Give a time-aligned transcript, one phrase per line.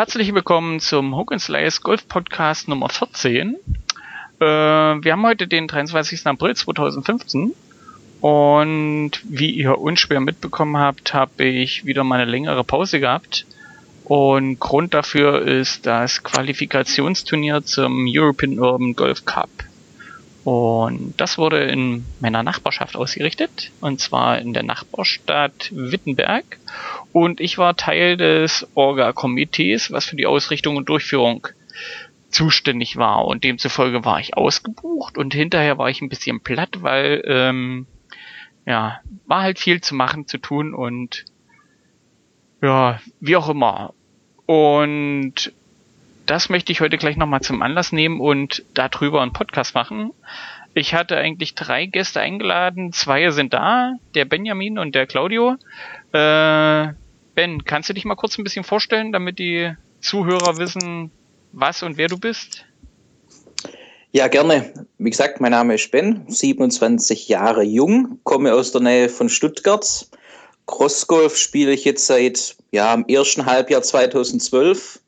[0.00, 3.56] Herzlich willkommen zum Hook Slice Golf Podcast Nummer 14.
[4.40, 6.26] Äh, wir haben heute den 23.
[6.26, 7.52] April 2015
[8.22, 13.44] und wie ihr unschwer mitbekommen habt, habe ich wieder mal eine längere Pause gehabt.
[14.04, 19.50] Und Grund dafür ist das Qualifikationsturnier zum European Urban Golf Cup.
[20.44, 26.58] Und das wurde in meiner Nachbarschaft ausgerichtet, und zwar in der Nachbarstadt Wittenberg.
[27.12, 31.46] Und ich war Teil des Orga-Komitees, was für die Ausrichtung und Durchführung
[32.30, 33.26] zuständig war.
[33.26, 37.86] Und demzufolge war ich ausgebucht und hinterher war ich ein bisschen platt, weil ähm,
[38.66, 41.24] ja, war halt viel zu machen, zu tun und
[42.62, 43.94] ja, wie auch immer.
[44.46, 45.52] Und
[46.30, 50.12] das möchte ich heute gleich nochmal zum Anlass nehmen und darüber einen Podcast machen.
[50.74, 55.56] Ich hatte eigentlich drei Gäste eingeladen, zwei sind da, der Benjamin und der Claudio.
[56.12, 56.92] Äh,
[57.34, 61.10] ben, kannst du dich mal kurz ein bisschen vorstellen, damit die Zuhörer wissen,
[61.50, 62.64] was und wer du bist?
[64.12, 64.72] Ja, gerne.
[64.98, 70.08] Wie gesagt, mein Name ist Ben, 27 Jahre jung, komme aus der Nähe von Stuttgart.
[70.66, 75.00] Crossgolf spiele ich jetzt seit ja, im ersten Halbjahr 2012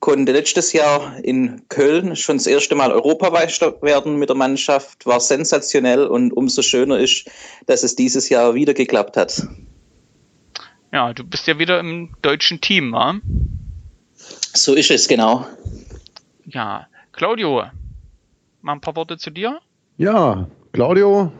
[0.00, 5.20] konnte letztes Jahr in Köln schon das erste Mal Europameister werden mit der Mannschaft, war
[5.20, 7.30] sensationell und umso schöner ist,
[7.66, 9.46] dass es dieses Jahr wieder geklappt hat.
[10.92, 13.14] Ja, du bist ja wieder im deutschen Team, wa?
[14.16, 15.46] So ist es, genau.
[16.46, 17.62] Ja, Claudio,
[18.62, 19.60] mal ein paar Worte zu dir?
[19.98, 21.30] Ja, Claudio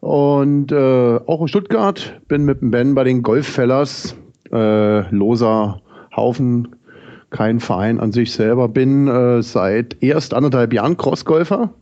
[0.00, 4.16] und äh, auch in Stuttgart, bin mit dem Ben bei den Golffellers,
[4.50, 5.82] äh, loser
[6.14, 6.76] Haufen
[7.30, 8.68] kein Verein an sich selber.
[8.68, 11.74] Bin äh, seit erst anderthalb Jahren Crossgolfer.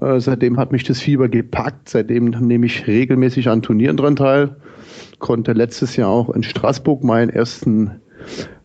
[0.00, 1.88] Äh, seitdem hat mich das Fieber gepackt.
[1.88, 4.56] Seitdem nehme ich regelmäßig an Turnieren dran teil.
[5.18, 8.00] Konnte letztes Jahr auch in Straßburg meinen ersten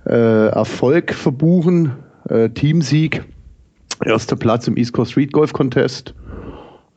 [0.05, 1.93] äh, Erfolg verbuchen.
[2.29, 3.23] Äh, Teamsieg.
[4.03, 6.13] Erster Platz im East Coast Street Golf Contest.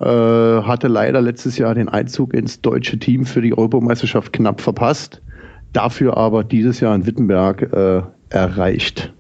[0.01, 5.21] Äh, hatte leider letztes Jahr den Einzug ins deutsche Team für die Europameisterschaft knapp verpasst.
[5.73, 9.13] Dafür aber dieses Jahr in Wittenberg äh, erreicht.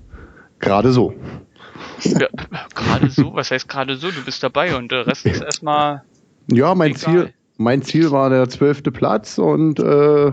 [0.58, 1.14] Gerade so.
[2.02, 2.28] Ja,
[2.74, 3.34] gerade so?
[3.34, 4.10] Was heißt gerade so?
[4.10, 6.02] Du bist dabei und der Rest ist erstmal.
[6.50, 10.32] Ja, mein Ziel, mein Ziel war der zwölfte Platz und äh,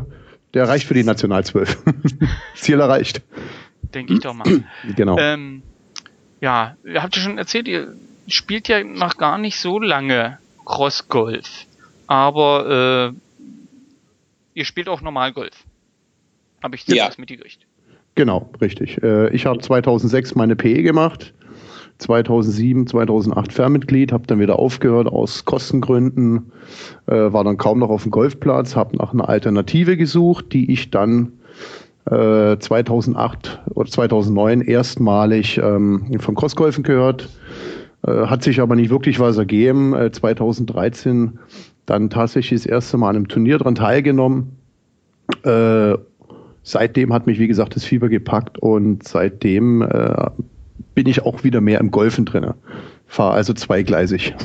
[0.54, 1.78] der reicht für die National 12.
[2.56, 3.22] Ziel erreicht.
[3.94, 4.64] Denke ich doch mal.
[4.96, 5.18] Genau.
[5.18, 5.62] Ähm,
[6.40, 7.94] ja, habt ihr schon erzählt, ihr
[8.28, 11.66] spielt ja noch gar nicht so lange Cross-Golf.
[12.08, 13.18] Aber äh,
[14.54, 15.64] ihr spielt auch normal Golf.
[16.64, 17.08] Habe ich ja.
[17.08, 17.67] das mitgekriegt.
[18.18, 19.02] Genau, richtig.
[19.04, 21.36] Äh, ich habe 2006 meine PE gemacht,
[22.00, 26.52] 2007, 2008 Fernmitglied, habe dann wieder aufgehört aus Kostengründen,
[27.06, 30.92] äh, war dann kaum noch auf dem Golfplatz, habe nach einer Alternative gesucht, die ich
[30.92, 31.32] dann
[32.10, 37.30] 2008 äh, oder 2009 erstmalig ähm, von Crossgolfen gehört,
[38.06, 39.94] hat sich aber nicht wirklich was ergeben.
[40.14, 41.40] 2013
[41.86, 44.56] dann tatsächlich das erste Mal an einem Turnier dran teilgenommen
[46.68, 50.30] seitdem hat mich, wie gesagt, das Fieber gepackt und seitdem äh,
[50.96, 52.54] bin ich auch wieder mehr im Golfen drin.
[53.08, 54.36] Fahre also zweigleisig.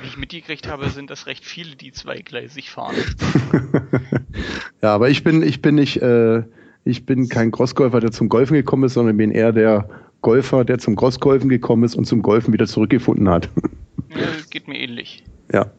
[0.00, 2.96] Wie ich mitgekriegt habe, sind das recht viele, die zweigleisig fahren.
[4.82, 6.42] ja, aber ich bin, ich bin nicht, äh,
[6.84, 9.88] ich bin kein Crossgolfer, der zum Golfen gekommen ist, sondern bin eher der
[10.20, 13.48] Golfer, der zum Crossgolfen gekommen ist und zum Golfen wieder zurückgefunden hat.
[14.10, 15.22] ja, geht mir ähnlich.
[15.52, 15.70] Ja.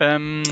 [0.00, 0.42] Ähm,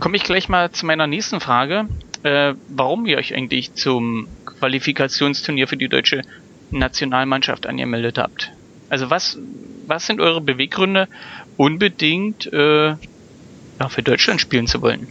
[0.00, 1.86] komme ich gleich mal zu meiner nächsten Frage,
[2.22, 6.22] äh, warum ihr euch eigentlich zum Qualifikationsturnier für die deutsche
[6.70, 8.52] Nationalmannschaft angemeldet habt.
[8.88, 9.38] Also was,
[9.86, 11.08] was sind eure Beweggründe,
[11.56, 15.06] unbedingt äh, ja, für Deutschland spielen zu wollen?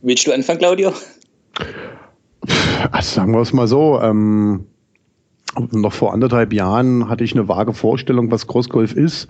[0.00, 0.92] Willst du anfangen, Claudio?
[2.90, 4.00] Also sagen wir es mal so.
[4.02, 4.66] Ähm,
[5.72, 9.28] noch vor anderthalb Jahren hatte ich eine vage Vorstellung, was Crossgolf ist.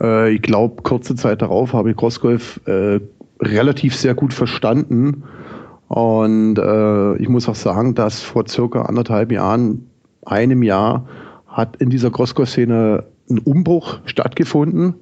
[0.00, 3.00] Äh, ich glaube, kurze Zeit darauf habe ich Crossgolf äh,
[3.40, 5.24] relativ sehr gut verstanden.
[5.88, 9.90] Und äh, ich muss auch sagen, dass vor circa anderthalb Jahren,
[10.24, 11.06] einem Jahr,
[11.48, 14.94] hat in dieser Crossgolf-Szene ein Umbruch stattgefunden.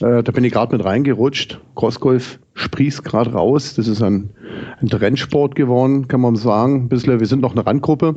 [0.00, 1.60] Äh, da bin ich gerade mit reingerutscht.
[1.74, 3.74] Crossgolf sprießt gerade raus.
[3.74, 4.30] Das ist ein,
[4.80, 6.88] ein Trendsport geworden, kann man sagen.
[6.88, 8.16] Bisschen, wir sind noch eine Randgruppe.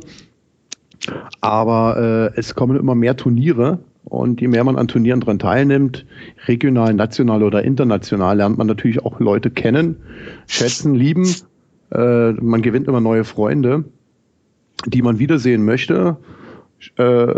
[1.40, 6.06] Aber äh, es kommen immer mehr Turniere und je mehr man an Turnieren dran teilnimmt,
[6.46, 9.96] regional, national oder international, lernt man natürlich auch Leute kennen,
[10.46, 11.34] schätzen, lieben.
[11.92, 13.84] Äh, man gewinnt immer neue Freunde,
[14.86, 16.16] die man wiedersehen möchte.
[16.96, 17.34] Äh,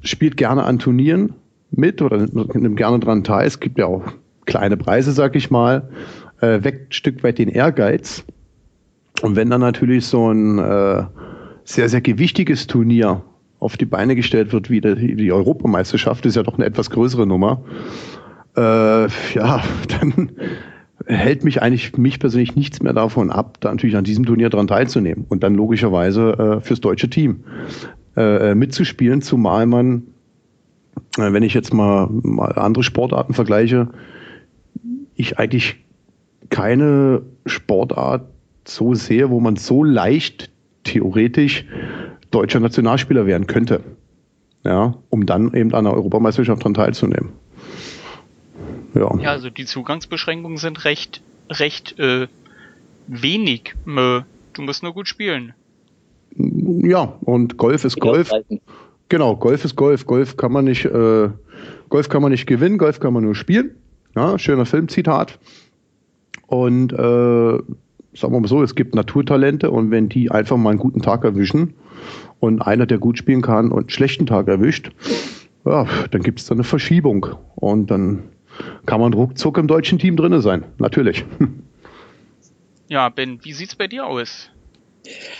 [0.00, 1.34] spielt gerne an Turnieren
[1.70, 3.46] mit oder nimmt gerne dran teil.
[3.46, 4.04] Es gibt ja auch
[4.46, 5.88] kleine Preise, sag ich mal.
[6.40, 8.24] Äh, weckt ein Stück weit den Ehrgeiz.
[9.20, 11.04] Und wenn dann natürlich so ein äh,
[11.68, 13.22] sehr, sehr gewichtiges Turnier
[13.60, 17.62] auf die Beine gestellt wird, wie die, Europameisterschaft, ist ja doch eine etwas größere Nummer,
[18.56, 18.60] äh,
[19.34, 20.30] ja, dann
[21.04, 24.66] hält mich eigentlich, mich persönlich nichts mehr davon ab, da natürlich an diesem Turnier dran
[24.66, 27.44] teilzunehmen und dann logischerweise äh, fürs deutsche Team
[28.16, 30.04] äh, mitzuspielen, zumal man,
[31.18, 33.88] äh, wenn ich jetzt mal, mal andere Sportarten vergleiche,
[35.16, 35.84] ich eigentlich
[36.48, 38.24] keine Sportart
[38.64, 40.50] so sehe, wo man so leicht
[40.88, 41.64] theoretisch
[42.30, 43.80] deutscher Nationalspieler werden könnte.
[44.64, 47.30] Ja, um dann eben an der Europameisterschaft daran teilzunehmen.
[48.94, 49.16] Ja.
[49.18, 52.26] ja, also die Zugangsbeschränkungen sind recht, recht äh,
[53.06, 53.74] wenig.
[53.84, 55.54] Du musst nur gut spielen.
[56.34, 58.32] Ja, und Golf ist Golf.
[59.08, 60.06] Genau, Golf ist Golf.
[60.06, 61.30] Golf kann man nicht, äh,
[61.88, 63.76] Golf kann man nicht gewinnen, Golf kann man nur spielen.
[64.16, 65.38] Ja, schöner Filmzitat.
[66.46, 67.58] Und äh,
[68.20, 71.24] sagen wir mal so, es gibt Naturtalente und wenn die einfach mal einen guten Tag
[71.24, 71.74] erwischen
[72.40, 74.90] und einer, der gut spielen kann und einen schlechten Tag erwischt,
[75.64, 78.24] ja, dann gibt es da eine Verschiebung und dann
[78.86, 81.24] kann man ruckzuck im deutschen Team drin sein, natürlich.
[82.90, 84.48] Ja, Ben, wie sieht's bei dir aus?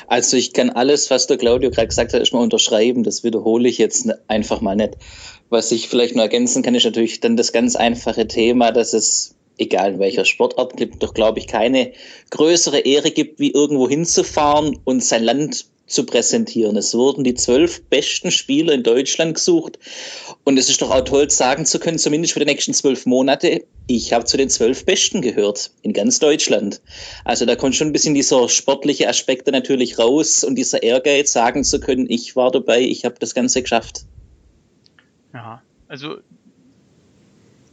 [0.06, 3.04] Also ich kann alles, was der Claudio gerade gesagt hat, erstmal unterschreiben.
[3.04, 4.96] Das wiederhole ich jetzt einfach mal nicht.
[5.48, 9.34] Was ich vielleicht nur ergänzen kann, ist natürlich dann das ganz einfache Thema, dass es,
[9.58, 11.92] egal in welcher Sportart, gibt doch, glaube ich, keine
[12.30, 16.76] größere Ehre gibt, wie irgendwo hinzufahren und sein Land zu präsentieren.
[16.76, 19.78] Es wurden die zwölf besten Spieler in Deutschland gesucht.
[20.44, 23.64] Und es ist doch auch toll, sagen zu können, zumindest für die nächsten zwölf Monate,
[23.86, 26.82] ich habe zu den zwölf Besten gehört in ganz Deutschland.
[27.24, 31.64] Also da kommt schon ein bisschen dieser sportliche Aspekt natürlich raus und dieser Ehrgeiz, sagen
[31.64, 34.02] zu können, ich war dabei, ich habe das Ganze geschafft.
[35.32, 36.18] Ja, also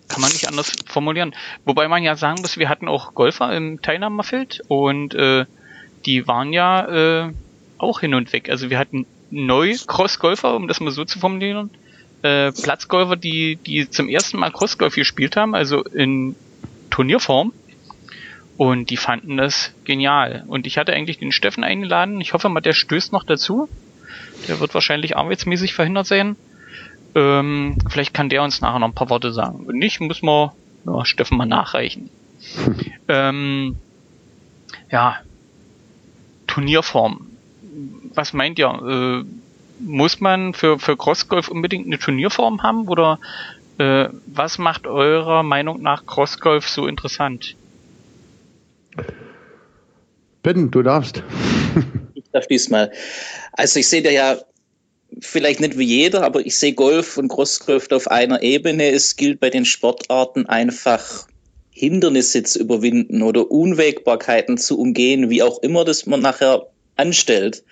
[0.07, 1.36] kann man nicht anders formulieren.
[1.66, 5.46] Wobei man ja sagen muss, wir hatten auch Golfer im Teilnahmefeld und äh,
[6.06, 7.34] die waren ja äh,
[7.78, 8.50] auch hin und weg.
[8.50, 11.69] Also wir hatten neu Cross-Golfer, um das mal so zu formulieren,
[12.22, 16.36] äh, Platzgolfer, die, die zum ersten Mal Crossgolf gespielt haben, also in
[16.90, 17.54] Turnierform.
[18.58, 20.46] Und die fanden das genial.
[20.48, 22.22] Und ich hatte eigentlich den Steffen eingeladen.
[22.22, 23.68] Ich hoffe mal, der stößt noch dazu.
[24.48, 26.38] Der wird wahrscheinlich arbeitsmäßig verhindert sein.
[27.16, 29.68] Ähm, vielleicht kann der uns nachher noch ein paar Worte sagen.
[29.68, 30.52] Wenn nicht, muss man
[30.86, 32.10] ja, Steffen mal nachreichen.
[33.08, 33.78] ähm,
[34.92, 35.18] ja,
[36.48, 37.36] Turnierform
[38.16, 38.68] was meint ihr?
[38.68, 39.26] Äh,
[39.80, 43.20] muss man für, für Crossgolf unbedingt eine Turnierform haben oder
[43.78, 47.56] äh, was macht eurer Meinung nach Crossgolf so interessant?
[50.44, 51.24] Ben, du darfst.
[52.14, 52.92] ich darf diesmal.
[53.52, 54.38] Also ich sehe da ja
[55.19, 58.90] vielleicht nicht wie jeder, aber ich sehe Golf und Crossgolf auf einer Ebene.
[58.90, 61.28] Es gilt bei den Sportarten einfach
[61.72, 67.63] Hindernisse zu überwinden oder Unwägbarkeiten zu umgehen, wie auch immer das man nachher anstellt.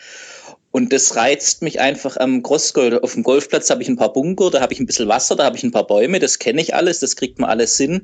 [0.72, 3.04] Und das reizt mich einfach am Crossgolf.
[3.04, 5.46] Auf dem Golfplatz habe ich ein paar Bunker, da habe ich ein bisschen Wasser, da
[5.46, 8.02] habe ich ein paar Bäume, das kenne ich alles, das kriegt man alles hin.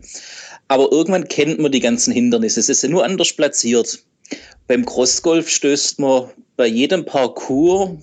[0.67, 2.59] Aber irgendwann kennt man die ganzen Hindernisse.
[2.59, 4.03] Es ist ja nur anders platziert.
[4.67, 7.97] Beim Crossgolf stößt man bei jedem Parcours,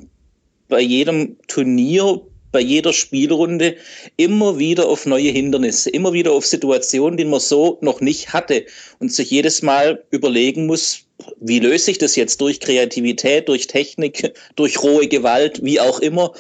[0.69, 2.21] bei jedem Turnier,
[2.53, 3.77] bei jeder Spielrunde
[4.17, 8.65] immer wieder auf neue Hindernisse, immer wieder auf Situationen, die man so noch nicht hatte
[8.99, 11.07] und sich jedes Mal überlegen muss,
[11.41, 16.33] wie löse ich das jetzt durch Kreativität, durch Technik, durch rohe Gewalt, wie auch immer.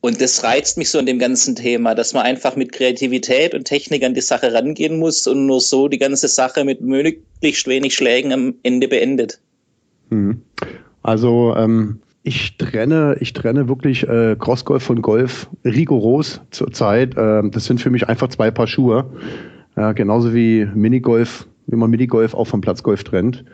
[0.00, 3.64] Und das reizt mich so an dem ganzen Thema, dass man einfach mit Kreativität und
[3.64, 7.94] Technik an die Sache rangehen muss und nur so die ganze Sache mit möglichst wenig
[7.94, 9.40] Schlägen am Ende beendet.
[10.10, 10.42] Mhm.
[11.02, 17.16] Also ähm, ich trenne, ich trenne wirklich äh, Crossgolf von Golf rigoros zurzeit.
[17.16, 19.06] Äh, das sind für mich einfach zwei Paar Schuhe.
[19.76, 23.44] Ja, genauso wie Minigolf, wie man Minigolf auch vom Platzgolf trennt.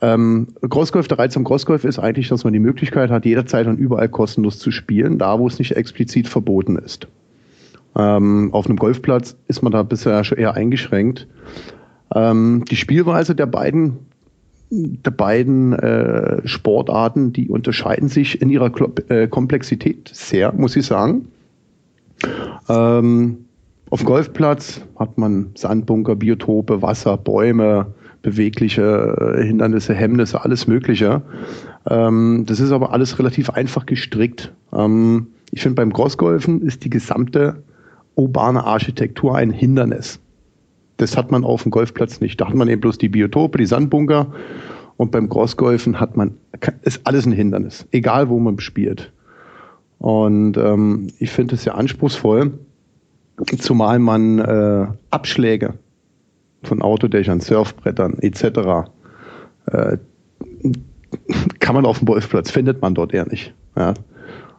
[0.00, 3.78] Ähm, Crossgolf, der Reiz am Crossgolf ist eigentlich, dass man die Möglichkeit hat, jederzeit und
[3.78, 7.08] überall kostenlos zu spielen, da wo es nicht explizit verboten ist.
[7.96, 11.26] Ähm, auf einem Golfplatz ist man da bisher schon eher eingeschränkt.
[12.14, 13.98] Ähm, die Spielweise der beiden,
[14.70, 20.86] der beiden äh, Sportarten, die unterscheiden sich in ihrer Klo äh, Komplexität sehr, muss ich
[20.86, 21.28] sagen.
[22.68, 23.44] Ähm,
[23.90, 27.86] auf Golfplatz hat man Sandbunker, Biotope, Wasser, Bäume,
[28.22, 31.22] bewegliche äh, Hindernisse, Hemmnisse, alles Mögliche.
[31.88, 34.52] Ähm, das ist aber alles relativ einfach gestrickt.
[34.72, 37.62] Ähm, ich finde, beim Crossgolfen ist die gesamte
[38.16, 40.18] urbane Architektur ein Hindernis.
[40.96, 42.40] Das hat man auf dem Golfplatz nicht.
[42.40, 44.32] Da hat man eben bloß die Biotope, die Sandbunker.
[44.96, 46.34] Und beim Crossgolfen hat man,
[46.82, 49.12] ist alles ein Hindernis, egal wo man spielt.
[49.98, 52.58] Und ähm, ich finde es sehr anspruchsvoll,
[53.58, 55.74] zumal man äh, Abschläge
[56.62, 58.88] von Autodächern, Surfbrettern etc.
[59.66, 59.98] Äh,
[61.60, 63.54] kann man auf dem Golfplatz, findet man dort eher nicht.
[63.76, 63.94] Ja.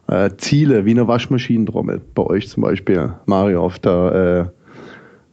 [0.06, 4.57] Äh, Ziele wie eine Waschmaschinentrommel, bei euch zum Beispiel, Mario, auf der äh,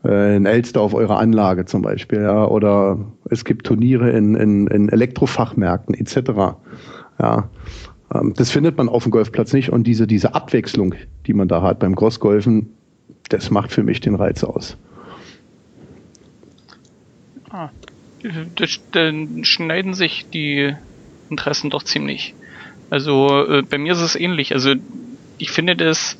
[0.05, 4.89] in Elster auf eurer Anlage zum Beispiel, ja, oder es gibt Turniere in, in, in
[4.89, 6.57] Elektrofachmärkten etc.
[7.19, 7.49] Ja,
[8.13, 10.95] ähm, das findet man auf dem Golfplatz nicht und diese, diese Abwechslung,
[11.25, 12.69] die man da hat beim Crossgolfen,
[13.29, 14.77] das macht für mich den Reiz aus.
[17.49, 17.69] Ah,
[18.91, 20.75] dann schneiden sich die
[21.29, 22.35] Interessen doch ziemlich.
[22.89, 24.53] Also äh, bei mir ist es ähnlich.
[24.53, 24.75] Also
[25.37, 26.17] ich finde das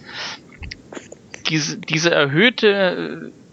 [1.50, 3.45] diese, diese erhöhte äh,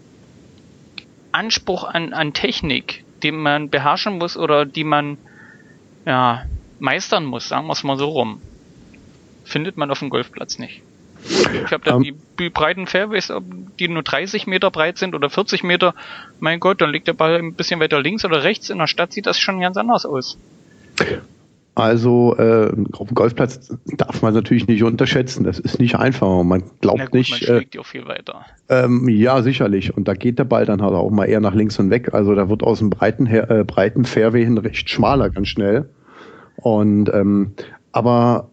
[1.33, 5.17] Anspruch an, an Technik, den man beherrschen muss oder die man
[6.05, 6.45] ja
[6.79, 8.41] meistern muss, sagen wir es mal so rum,
[9.43, 10.81] findet man auf dem Golfplatz nicht.
[11.25, 12.15] Ich habe da um, ähm.
[12.37, 13.31] die, die breiten Fairways,
[13.79, 15.95] die nur 30 Meter breit sind oder 40 Meter,
[16.39, 18.69] mein Gott, dann liegt der Ball ein bisschen weiter links oder rechts.
[18.69, 20.37] In der Stadt sieht das schon ganz anders aus.
[21.75, 25.43] Also äh, auf dem Golfplatz darf man natürlich nicht unterschätzen.
[25.43, 26.43] Das ist nicht einfach.
[26.43, 27.31] Man glaubt gut, nicht.
[27.31, 28.45] Man schlägt äh, ja viel weiter.
[28.69, 29.95] Ähm, ja, sicherlich.
[29.95, 32.13] Und da geht der Ball dann halt auch mal eher nach links und weg.
[32.13, 35.89] Also da wird aus dem breiten, äh, breiten Fairway hin recht schmaler ganz schnell.
[36.57, 37.53] Und ähm,
[37.91, 38.49] aber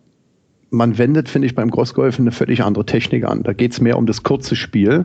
[0.71, 3.43] man wendet, finde ich, beim Crossgolfen eine völlig andere Technik an.
[3.43, 5.05] Da geht es mehr um das kurze Spiel.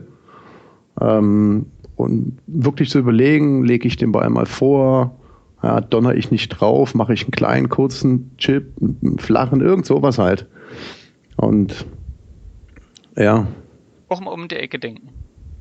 [1.00, 5.18] Ähm, und wirklich zu überlegen, lege ich den Ball mal vor,
[5.66, 10.16] ja, donner ich nicht drauf, mache ich einen kleinen, kurzen Chip, einen flachen, irgend sowas
[10.16, 10.46] halt.
[11.36, 11.84] Und
[13.16, 13.48] ja.
[14.08, 15.08] Auch mal um die Ecke denken.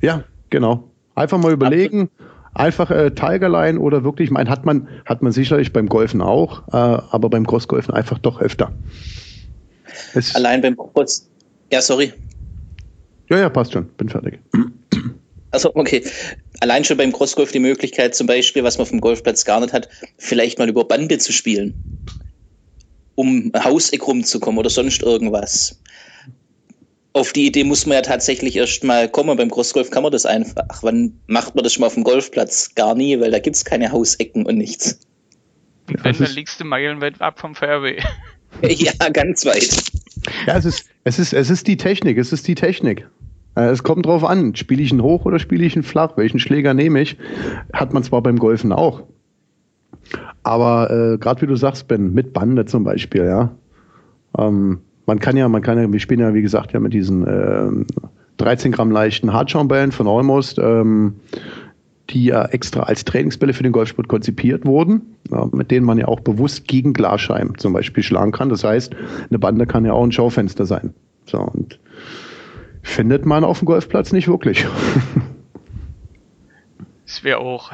[0.02, 0.84] Ja, genau.
[1.16, 2.12] Einfach mal überlegen,
[2.54, 7.02] einfach äh, Tigerline oder wirklich, mein, hat man, hat man sicherlich beim Golfen auch, äh,
[7.10, 8.72] aber beim Crossgolfen einfach doch öfter.
[10.14, 11.28] Es Allein beim Cross,
[11.72, 12.14] ja, sorry.
[13.30, 14.40] Ja, ja, passt schon, bin fertig.
[15.56, 16.04] Also, okay.
[16.60, 19.88] Allein schon beim Crossgolf die Möglichkeit, zum Beispiel, was man vom Golfplatz gar nicht hat,
[20.18, 21.74] vielleicht mal über Bande zu spielen.
[23.16, 25.82] Um Hauseck rumzukommen oder sonst irgendwas.
[27.14, 29.38] Auf die Idee muss man ja tatsächlich erst mal kommen.
[29.38, 30.84] Beim Crossgolf kann man das einfach.
[30.84, 32.76] Wann macht man das schon mal auf dem Golfplatz?
[32.76, 35.00] Gar nie, weil da gibt es keine Hausecken und nichts.
[35.88, 38.04] Und wenn, dann liegst du meilenweit ab vom Fairway.
[38.62, 39.84] ja, ganz weit.
[40.48, 43.08] Ja, es ist, es ist, es ist die Technik, es ist die Technik.
[43.56, 46.18] Äh, es kommt drauf an, spiele ich ihn hoch oder spiele ich ihn flach?
[46.18, 47.18] Welchen Schläger nehme ich?
[47.74, 49.04] Hat man zwar beim Golfen auch.
[50.44, 53.52] Aber äh, gerade wie du sagst, Ben, mit Bande zum Beispiel, ja.
[54.38, 57.26] Ähm, man kann ja, man kann ja, wir spielen ja, wie gesagt, ja mit diesen
[57.26, 57.70] äh,
[58.38, 61.16] 13 Gramm leichten Hartschaumbällen von Almost, ähm,
[62.10, 66.08] die ja extra als Trainingsbälle für den Golfsport konzipiert wurden, ja, mit denen man ja
[66.08, 68.50] auch bewusst gegen Glasscheiben zum Beispiel schlagen kann.
[68.50, 68.96] Das heißt,
[69.30, 70.94] eine Bande kann ja auch ein Schaufenster sein.
[71.26, 71.80] So, und
[72.86, 74.66] findet man auf dem Golfplatz nicht wirklich.
[77.08, 77.72] Es wäre auch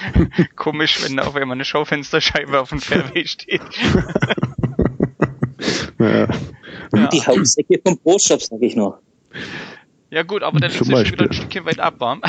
[0.56, 3.60] komisch, wenn da auf einmal eine Schaufensterscheibe auf dem Fairway steht.
[5.98, 6.28] ja.
[6.92, 7.08] Ja.
[7.08, 9.00] Die Hausecke vom Pro-Shop, sag ich noch.
[10.10, 12.22] Ja gut, aber dann ist es schon wieder ein Stückchen weit ab, warm.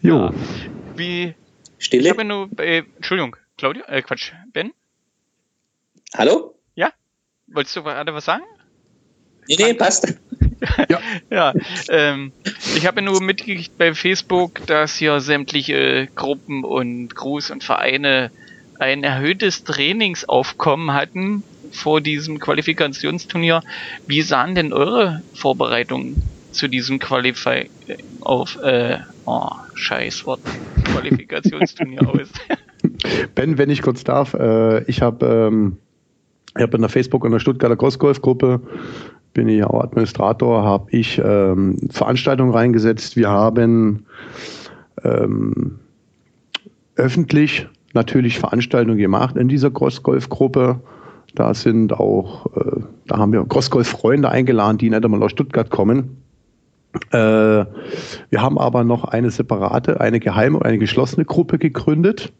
[0.00, 0.16] jo.
[0.16, 0.34] Ja.
[0.96, 1.34] Wie...
[1.78, 2.04] Stille?
[2.04, 2.48] Ich habe nur...
[2.58, 3.84] Äh, Entschuldigung, Claudia?
[3.86, 4.72] Äh, Quatsch, Ben?
[6.16, 6.58] Hallo?
[6.74, 6.90] Ja?
[7.48, 8.44] Wolltest du gerade was sagen?
[9.48, 10.14] Nee, nee, passt.
[10.88, 11.54] ja, ja
[11.88, 12.32] ähm,
[12.76, 18.30] ich habe nur mitgekriegt bei Facebook, dass hier sämtliche Gruppen und Crews und Vereine
[18.78, 23.62] ein erhöhtes Trainingsaufkommen hatten vor diesem Qualifikationsturnier.
[24.06, 26.22] Wie sahen denn eure Vorbereitungen
[26.52, 27.68] zu diesem Qualify
[28.20, 30.40] auf äh, oh, Scheißwort
[30.84, 32.28] Qualifikationsturnier aus?
[33.34, 35.78] Ben, wenn ich kurz darf, äh, ich habe ähm,
[36.56, 38.60] ich habe in der Facebook und der Stuttgarter Crossgolf Gruppe
[39.34, 43.16] bin ich auch Administrator, habe ich ähm, Veranstaltungen reingesetzt.
[43.16, 44.04] Wir haben
[45.04, 45.78] ähm,
[46.96, 50.80] öffentlich natürlich Veranstaltungen gemacht in dieser Crossgolf-Gruppe.
[51.34, 56.18] Da sind auch, äh, da haben wir Crossgolf-Freunde eingeladen, die nicht einmal aus Stuttgart kommen.
[57.10, 62.32] Äh, wir haben aber noch eine separate, eine geheime eine geschlossene Gruppe gegründet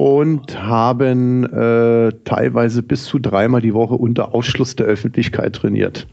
[0.00, 6.06] und haben äh, teilweise bis zu dreimal die Woche unter Ausschluss der Öffentlichkeit trainiert.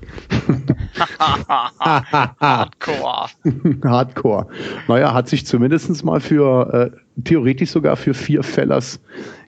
[1.79, 3.29] Hardcore.
[3.85, 4.47] Hardcore.
[4.89, 6.91] Naja, hat sich zumindest mal für, äh,
[7.23, 8.99] theoretisch sogar für vier Fellers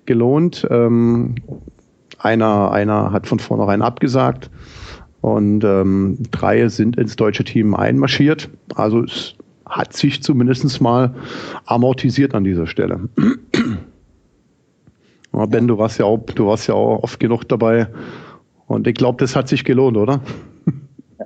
[0.06, 0.66] gelohnt.
[0.72, 1.36] Ähm,
[2.20, 4.50] einer, einer hat von vornherein abgesagt
[5.20, 8.50] und ähm, drei sind ins deutsche Team einmarschiert.
[8.76, 11.14] Also es hat sich zumindest mal
[11.66, 13.02] amortisiert an dieser Stelle.
[15.40, 17.88] Aber ben, du warst ja auch, du warst ja auch oft genug dabei.
[18.68, 20.22] Und ich glaube, das hat sich gelohnt, oder?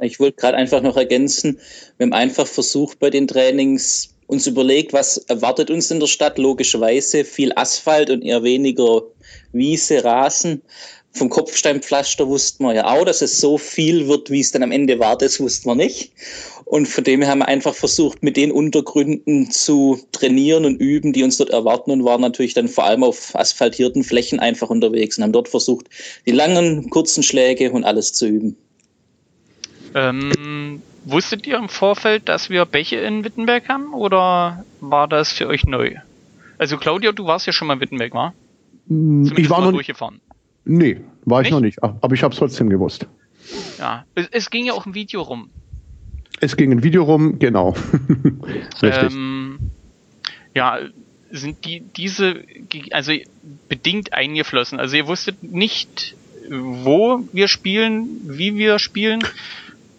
[0.01, 1.57] Ich wollte gerade einfach noch ergänzen,
[1.97, 6.37] wir haben einfach versucht, bei den Trainings uns überlegt, was erwartet uns in der Stadt,
[6.37, 9.01] logischerweise viel Asphalt und eher weniger
[9.51, 10.61] Wiese, Rasen.
[11.15, 14.71] Vom Kopfsteinpflaster wussten wir ja auch, dass es so viel wird, wie es dann am
[14.71, 16.11] Ende war, das wussten wir nicht.
[16.65, 21.13] Und von dem her haben wir einfach versucht, mit den Untergründen zu trainieren und üben,
[21.13, 25.17] die uns dort erwarten und waren natürlich dann vor allem auf asphaltierten Flächen einfach unterwegs
[25.17, 25.87] und haben dort versucht,
[26.25, 28.57] die langen, kurzen Schläge und alles zu üben.
[29.93, 35.47] Ähm, wusstet ihr im Vorfeld, dass wir Bäche in Wittenberg haben oder war das für
[35.47, 35.95] euch neu?
[36.57, 38.33] Also Claudia, du warst ja schon mal in Wittenberg, war?
[38.87, 40.21] Zumindest ich war noch durchgefahren.
[40.65, 41.53] Nee, war ich nicht?
[41.53, 43.07] noch nicht, aber ich habe es trotzdem gewusst.
[43.77, 45.49] Ja, es, es, ging ja auch ein Video rum.
[46.39, 47.75] Es ging ein Video rum, genau.
[48.81, 49.11] Richtig.
[49.11, 49.59] Ähm,
[50.55, 50.79] ja,
[51.31, 52.43] sind die diese
[52.91, 53.11] also
[53.67, 54.79] bedingt eingeflossen.
[54.79, 56.15] Also ihr wusstet nicht,
[56.49, 59.23] wo wir spielen, wie wir spielen,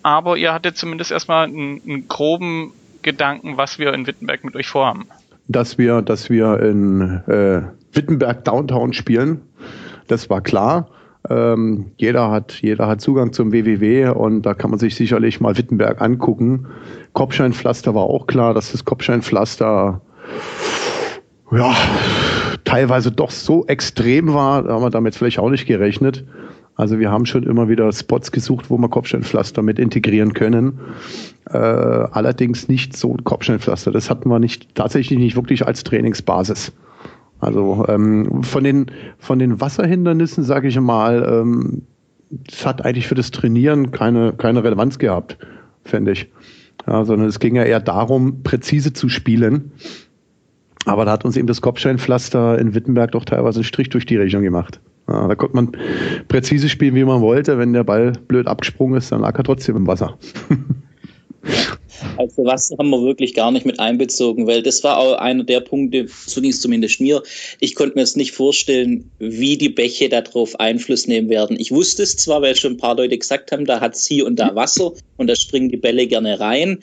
[0.02, 4.68] aber ihr hattet zumindest erstmal einen, einen groben Gedanken, was wir in Wittenberg mit euch
[4.68, 5.06] vorhaben.
[5.48, 9.42] Dass wir, dass wir in äh, Wittenberg Downtown spielen,
[10.06, 10.88] das war klar.
[11.30, 15.56] Ähm, jeder, hat, jeder hat Zugang zum WWW und da kann man sich sicherlich mal
[15.56, 16.66] Wittenberg angucken.
[17.14, 20.02] Kopfsteinpflaster war auch klar, dass das Kopfsteinpflaster
[21.52, 21.74] ja,
[22.64, 26.24] teilweise doch so extrem war, da haben wir damit vielleicht auch nicht gerechnet.
[26.76, 30.80] Also wir haben schon immer wieder Spots gesucht, wo wir Kopfsteinpflaster mit integrieren können.
[31.48, 33.92] Äh, allerdings nicht so Kopfsteinpflaster.
[33.92, 36.72] Das hatten wir nicht tatsächlich nicht wirklich als Trainingsbasis.
[37.44, 38.86] Also ähm, von den
[39.18, 41.82] von den Wasserhindernissen sage ich mal, ähm,
[42.30, 45.38] das hat eigentlich für das Trainieren keine keine Relevanz gehabt,
[45.84, 46.30] fände ich.
[46.86, 49.72] Ja, sondern es ging ja eher darum, präzise zu spielen.
[50.86, 54.16] Aber da hat uns eben das Kopfsteinpflaster in Wittenberg doch teilweise einen Strich durch die
[54.16, 54.80] Rechnung gemacht.
[55.08, 55.72] Ja, da konnte man
[56.28, 57.58] präzise spielen, wie man wollte.
[57.58, 60.18] Wenn der Ball blöd abgesprungen ist, dann lag er trotzdem im Wasser.
[62.16, 65.60] Also Wasser haben wir wirklich gar nicht mit einbezogen, weil das war auch einer der
[65.60, 67.22] Punkte, so ging es zumindest mir.
[67.58, 71.58] Ich konnte mir jetzt nicht vorstellen, wie die Bäche darauf Einfluss nehmen werden.
[71.58, 74.26] Ich wusste es zwar, weil schon ein paar Leute gesagt haben, da hat es hier
[74.26, 76.78] und da Wasser und da springen die Bälle gerne rein.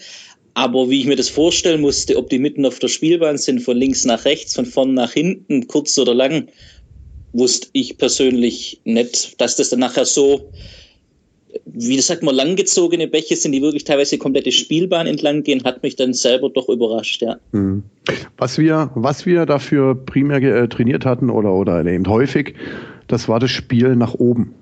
[0.54, 3.78] Aber wie ich mir das vorstellen musste, ob die mitten auf der Spielbahn sind, von
[3.78, 6.50] links nach rechts, von vorn nach hinten, kurz oder lang,
[7.32, 10.52] wusste ich persönlich nicht, dass das dann nachher so,
[11.74, 15.96] wie sagt man, langgezogene Bäche sind, die wirklich teilweise komplette Spielbahn entlang gehen, hat mich
[15.96, 17.38] dann selber doch überrascht, ja.
[17.52, 17.84] Mhm.
[18.38, 22.56] Was wir, was wir dafür primär äh, trainiert hatten oder, oder eben häufig,
[23.08, 24.54] das war das Spiel nach oben.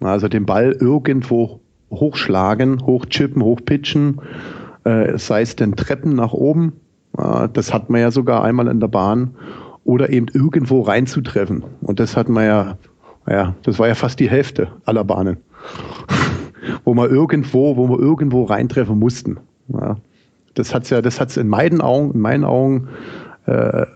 [0.00, 4.20] Also den Ball irgendwo hochschlagen, hochchippen, hochpitchen,
[4.84, 6.74] äh, sei es denn Treppen nach oben.
[7.18, 9.36] Äh, das hat man ja sogar einmal in der Bahn
[9.84, 11.64] oder eben irgendwo reinzutreffen.
[11.82, 12.78] Und das hatten wir ja,
[13.28, 15.38] ja, das war ja fast die Hälfte aller Bahnen,
[16.84, 19.38] wo wir irgendwo, wo wir irgendwo reintreffen mussten.
[19.68, 19.96] Ja,
[20.54, 22.88] das hat's ja, das hat's in meinen Augen, in meinen Augen,
[23.46, 23.86] äh,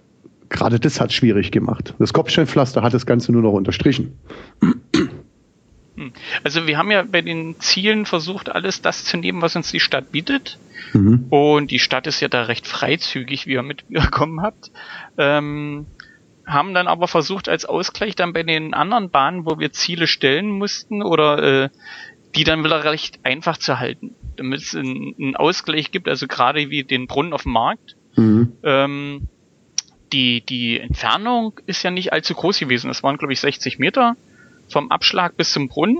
[0.48, 1.94] gerade das hat schwierig gemacht.
[1.98, 4.18] Das Kopfsteinpflaster hat das Ganze nur noch unterstrichen.
[4.60, 6.12] Hm.
[6.44, 9.80] Also wir haben ja bei den Zielen versucht, alles das zu nehmen, was uns die
[9.80, 10.58] Stadt bietet.
[10.92, 11.26] Mhm.
[11.30, 14.70] Und die Stadt ist ja da recht freizügig, wie ihr mitbekommen habt.
[15.16, 15.86] Ähm,
[16.46, 20.50] haben dann aber versucht, als Ausgleich dann bei den anderen Bahnen, wo wir Ziele stellen
[20.50, 21.68] mussten oder äh,
[22.34, 26.84] die dann wieder recht einfach zu halten, damit es einen Ausgleich gibt, also gerade wie
[26.84, 27.96] den Brunnen auf dem Markt.
[28.16, 28.52] Mhm.
[28.62, 29.28] Ähm,
[30.12, 32.90] die, die Entfernung ist ja nicht allzu groß gewesen.
[32.90, 34.16] Es waren, glaube ich, 60 Meter
[34.68, 35.98] vom Abschlag bis zum Brunnen.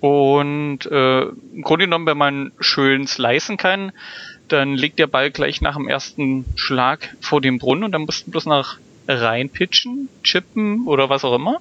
[0.00, 3.92] Und äh, im Grunde genommen, wenn man schön slicen kann,
[4.48, 8.30] dann liegt der Ball gleich nach dem ersten Schlag vor dem Brunnen und dann mussten
[8.30, 8.76] bloß noch
[9.08, 11.58] reinpitchen, chippen oder was auch immer.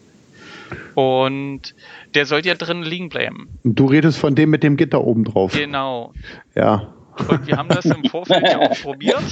[0.95, 1.75] Und
[2.13, 3.59] der sollte ja drin liegen bleiben.
[3.63, 5.53] Du redest von dem mit dem Gitter oben drauf.
[5.53, 6.13] Genau.
[6.55, 6.93] Ja.
[7.27, 9.23] Und wir haben das im Vorfeld ja auch probiert.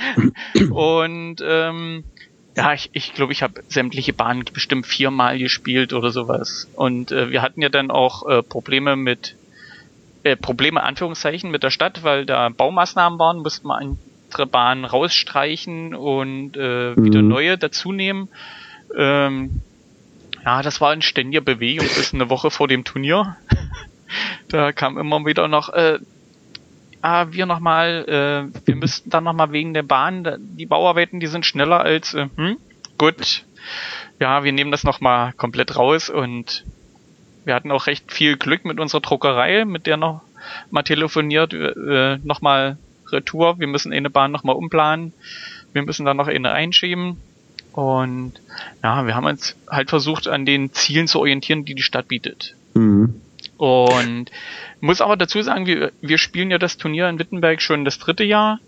[0.70, 2.04] und ähm,
[2.56, 6.68] ja, ich ich, glaube, ich habe sämtliche Bahnen bestimmt viermal gespielt oder sowas.
[6.74, 9.36] Und äh, wir hatten ja dann auch äh, Probleme mit
[10.22, 15.94] äh, Probleme Anführungszeichen mit der Stadt, weil da Baumaßnahmen waren, mussten wir andere Bahnen rausstreichen
[15.94, 17.28] und äh, wieder mhm.
[17.28, 18.28] neue dazu nehmen.
[18.96, 19.62] Ähm,
[20.46, 21.86] ja, das war in ständiger Bewegung.
[21.86, 23.36] Bis eine Woche vor dem Turnier.
[24.48, 25.98] da kam immer wieder noch, äh,
[27.02, 28.04] ah, wir nochmal,
[28.54, 32.28] äh, wir müssten dann nochmal wegen der Bahn, die Bauarbeiten, die sind schneller als, äh,
[32.36, 32.58] hm,
[32.96, 33.44] gut,
[34.20, 36.64] ja, wir nehmen das nochmal komplett raus und
[37.44, 40.22] wir hatten auch recht viel Glück mit unserer Druckerei, mit der noch
[40.70, 42.78] mal telefoniert, äh, nochmal
[43.10, 45.12] Retour, wir müssen eine Bahn nochmal umplanen,
[45.72, 47.20] wir müssen da noch eine einschieben
[47.76, 48.32] und
[48.82, 52.56] ja, wir haben uns halt versucht, an den Zielen zu orientieren, die die Stadt bietet.
[52.72, 53.20] Mhm.
[53.58, 54.30] Und
[54.80, 58.24] muss aber dazu sagen, wir, wir spielen ja das Turnier in Wittenberg schon das dritte
[58.24, 58.60] Jahr.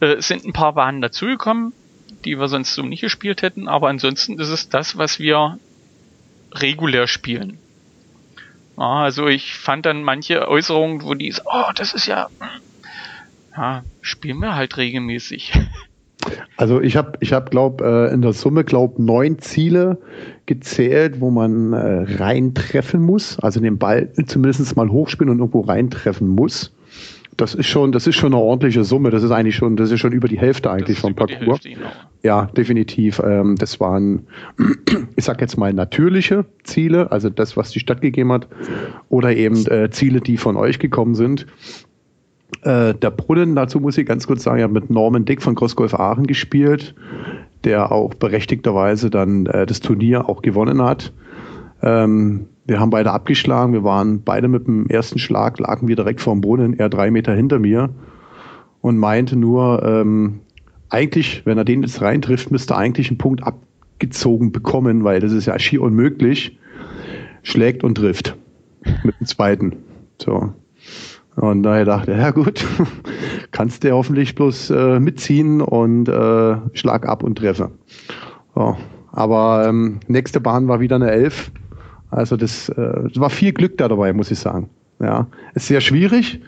[0.00, 1.74] Äh, sind ein paar Bahnen dazugekommen,
[2.24, 5.58] die wir sonst so nicht gespielt hätten, aber ansonsten ist es das, was wir
[6.52, 7.58] regulär spielen.
[8.78, 12.28] Also ich fand dann manche Äußerungen, wo die, oh, das ist ja,
[13.54, 15.52] ja, spielen wir halt regelmäßig.
[16.56, 19.98] Also ich habe, ich hab, glaube äh, in der Summe glaube neun Ziele
[20.46, 26.28] gezählt, wo man äh, reintreffen muss, also den Ball zumindest mal hochspielen und irgendwo reintreffen
[26.28, 26.72] muss.
[27.36, 29.10] Das ist schon, das ist schon eine ordentliche Summe.
[29.10, 31.64] Das ist eigentlich schon, das ist schon über die Hälfte eigentlich vom Parcours.
[31.64, 31.90] Hälfte, genau.
[32.22, 33.20] Ja, definitiv.
[33.22, 34.26] Ähm, das waren,
[35.16, 38.48] ich sag jetzt mal natürliche Ziele, also das, was die Stadt gegeben hat,
[39.10, 41.46] oder eben äh, Ziele, die von euch gekommen sind.
[42.62, 45.54] Äh, der Brunnen, dazu muss ich ganz kurz sagen, ich habe mit Norman Dick von
[45.54, 46.94] Crossgolf Aachen gespielt,
[47.64, 51.12] der auch berechtigterweise dann äh, das Turnier auch gewonnen hat.
[51.82, 56.20] Ähm, wir haben beide abgeschlagen, wir waren beide mit dem ersten Schlag, lagen wir direkt
[56.20, 57.90] vorm Brunnen, er drei Meter hinter mir
[58.80, 60.40] und meinte nur, ähm,
[60.88, 65.32] eigentlich, wenn er den jetzt reintrifft, müsste er eigentlich einen Punkt abgezogen bekommen, weil das
[65.32, 66.58] ist ja schier unmöglich.
[67.42, 68.36] Schlägt und trifft.
[69.04, 69.76] Mit dem zweiten.
[70.18, 70.52] So.
[71.36, 72.64] Und daher dachte er, ja gut,
[73.50, 77.70] kannst du hoffentlich bloß äh, mitziehen und äh, Schlag ab und treffe.
[78.54, 78.76] So.
[79.12, 81.50] Aber ähm, nächste Bahn war wieder eine Elf.
[82.10, 84.70] Also das, äh, war viel Glück da dabei, muss ich sagen.
[84.98, 86.40] Ja, ist sehr schwierig,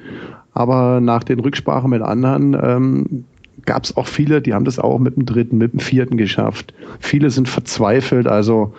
[0.55, 3.25] aber nach den Rücksprachen mit anderen ähm,
[3.67, 6.73] gab es auch viele, die haben das auch mit dem dritten, mit dem vierten geschafft.
[7.01, 8.73] Viele sind verzweifelt, also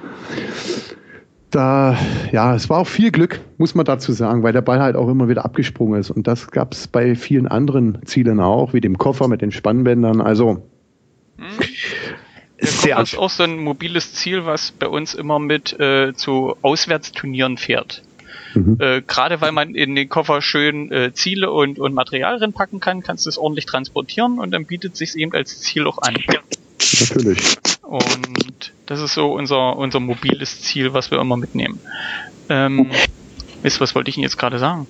[1.52, 1.98] da,
[2.32, 5.10] ja, es war auch viel Glück, muss man dazu sagen, weil der Ball halt auch
[5.10, 6.12] immer wieder abgesprungen ist.
[6.12, 10.22] Und das gab es bei vielen anderen Zielen auch, wie dem Koffer mit den Spannbändern.
[10.22, 10.64] Also
[11.38, 11.48] hm.
[12.84, 17.58] Der ist auch so ein mobiles Ziel, was bei uns immer mit äh, zu Auswärtsturnieren
[17.58, 18.04] fährt.
[18.54, 18.78] Mhm.
[18.80, 23.02] Äh, Gerade weil man in den Koffer schön äh, Ziele und, und Material reinpacken kann,
[23.02, 26.16] kannst du es ordentlich transportieren und dann bietet sich eben als Ziel auch an.
[27.00, 27.58] Natürlich.
[27.90, 31.80] Und das ist so unser, unser mobiles Ziel, was wir immer mitnehmen.
[32.48, 32.92] Ähm,
[33.64, 34.86] Mist, was wollte ich Ihnen jetzt gerade sagen?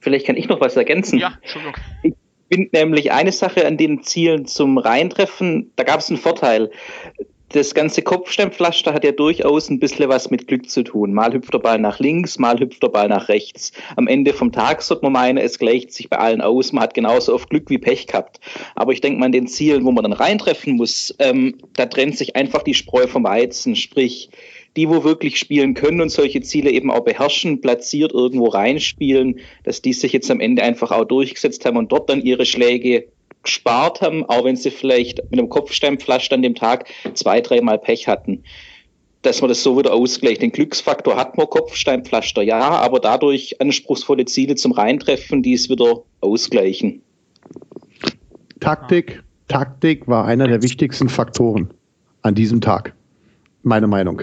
[0.00, 1.18] Vielleicht kann ich noch was ergänzen.
[1.18, 1.74] Ja, Entschuldigung.
[2.02, 2.14] Ich
[2.50, 6.70] finde nämlich eine Sache an den Zielen zum Reintreffen, da gab es einen Vorteil
[7.50, 11.14] das ganze Kopfsteinpflaster hat ja durchaus ein bisschen was mit Glück zu tun.
[11.14, 13.72] Mal hüpft der Ball nach links, mal hüpft der Ball nach rechts.
[13.96, 16.72] Am Ende vom Tag sollte man meinen, es gleicht sich bei allen aus.
[16.72, 18.40] Man hat genauso oft Glück wie Pech gehabt.
[18.74, 22.18] Aber ich denke mal, an den Zielen, wo man dann reintreffen muss, ähm, da trennt
[22.18, 23.76] sich einfach die Spreu vom Weizen.
[23.76, 24.28] Sprich,
[24.76, 29.80] die, wo wirklich spielen können und solche Ziele eben auch beherrschen, platziert irgendwo reinspielen, dass
[29.80, 33.06] die sich jetzt am Ende einfach auch durchgesetzt haben und dort dann ihre Schläge
[33.48, 38.06] gespart haben, auch wenn sie vielleicht mit einem Kopfsteinpflaster an dem Tag zwei, dreimal Pech
[38.06, 38.44] hatten.
[39.22, 40.42] Dass man das so wieder ausgleicht.
[40.42, 46.02] Den Glücksfaktor hat man Kopfsteinpflaster, ja, aber dadurch anspruchsvolle Ziele zum Reintreffen, die es wieder
[46.20, 47.02] ausgleichen.
[48.60, 51.70] Taktik, Taktik war einer der wichtigsten Faktoren
[52.22, 52.94] an diesem Tag.
[53.62, 54.22] Meine Meinung.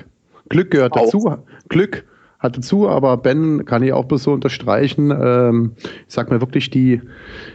[0.50, 1.28] Glück gehört dazu.
[1.28, 1.40] Auch.
[1.68, 2.06] Glück
[2.45, 5.12] hat dazu, aber Ben kann ich auch bloß so unterstreichen.
[5.12, 5.71] Ähm,
[6.08, 7.01] ich sag mal wirklich, die,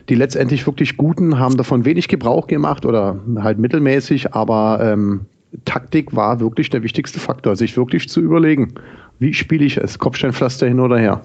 [0.09, 5.27] die letztendlich wirklich Guten haben davon wenig Gebrauch gemacht oder halt mittelmäßig, aber ähm,
[5.65, 8.75] Taktik war wirklich der wichtigste Faktor, sich wirklich zu überlegen,
[9.19, 11.23] wie spiele ich es, Kopfsteinpflaster hin oder her.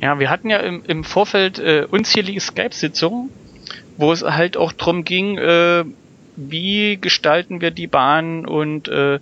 [0.00, 3.30] Ja, wir hatten ja im, im Vorfeld äh, unzählige Skype-Sitzungen,
[3.96, 5.84] wo es halt auch drum ging, äh,
[6.36, 9.20] wie gestalten wir die Bahn und äh,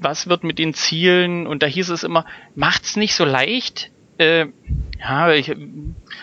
[0.00, 1.46] was wird mit den Zielen?
[1.46, 3.90] Und da hieß es immer, macht's nicht so leicht.
[4.18, 4.46] Äh,
[5.00, 5.54] ja, ich,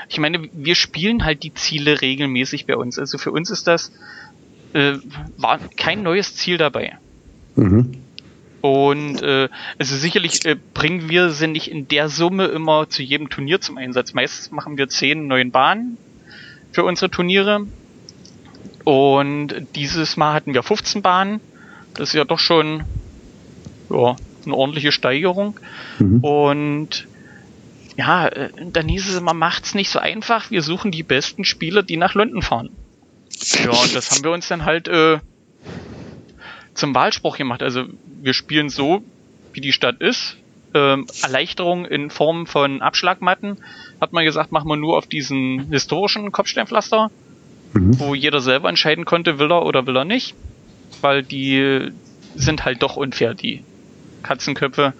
[0.10, 3.00] ich meine, wir spielen halt die Ziele regelmäßig bei uns.
[3.00, 3.92] Also für uns ist das
[4.76, 5.00] äh,
[5.38, 6.98] war kein neues Ziel dabei.
[7.56, 7.94] Mhm.
[8.60, 9.48] Und äh,
[9.80, 13.78] also sicherlich äh, bringen wir sie nicht in der Summe immer zu jedem Turnier zum
[13.78, 14.14] Einsatz.
[14.14, 15.98] Meistens machen wir zehn neuen Bahnen
[16.72, 17.66] für unsere Turniere.
[18.84, 21.40] Und dieses Mal hatten wir 15 Bahnen.
[21.94, 22.84] Das ist ja doch schon
[23.89, 25.60] ja, eine ordentliche Steigerung.
[26.00, 26.19] Mhm.
[26.19, 27.08] Und
[27.98, 31.84] ja, äh, dann hieß es, man macht's nicht so einfach, wir suchen die besten Spieler,
[31.84, 32.69] die nach London fahren.
[33.63, 35.19] Ja, und das haben wir uns dann halt äh,
[36.74, 37.63] zum Wahlspruch gemacht.
[37.63, 37.86] Also
[38.21, 39.02] wir spielen so,
[39.54, 40.38] wie die Stadt ist.
[40.74, 43.58] Ähm, Erleichterung in Form von Abschlagmatten
[44.02, 47.12] hat man gesagt, machen wir nur auf diesen historischen Kopfsteinpflaster,
[47.74, 48.00] mhm.
[48.00, 50.36] wo jeder selber entscheiden konnte, will er oder will er nicht.
[51.02, 51.91] Weil die
[52.36, 53.63] sind halt doch unfair, die
[54.26, 54.94] Katzenköpfe.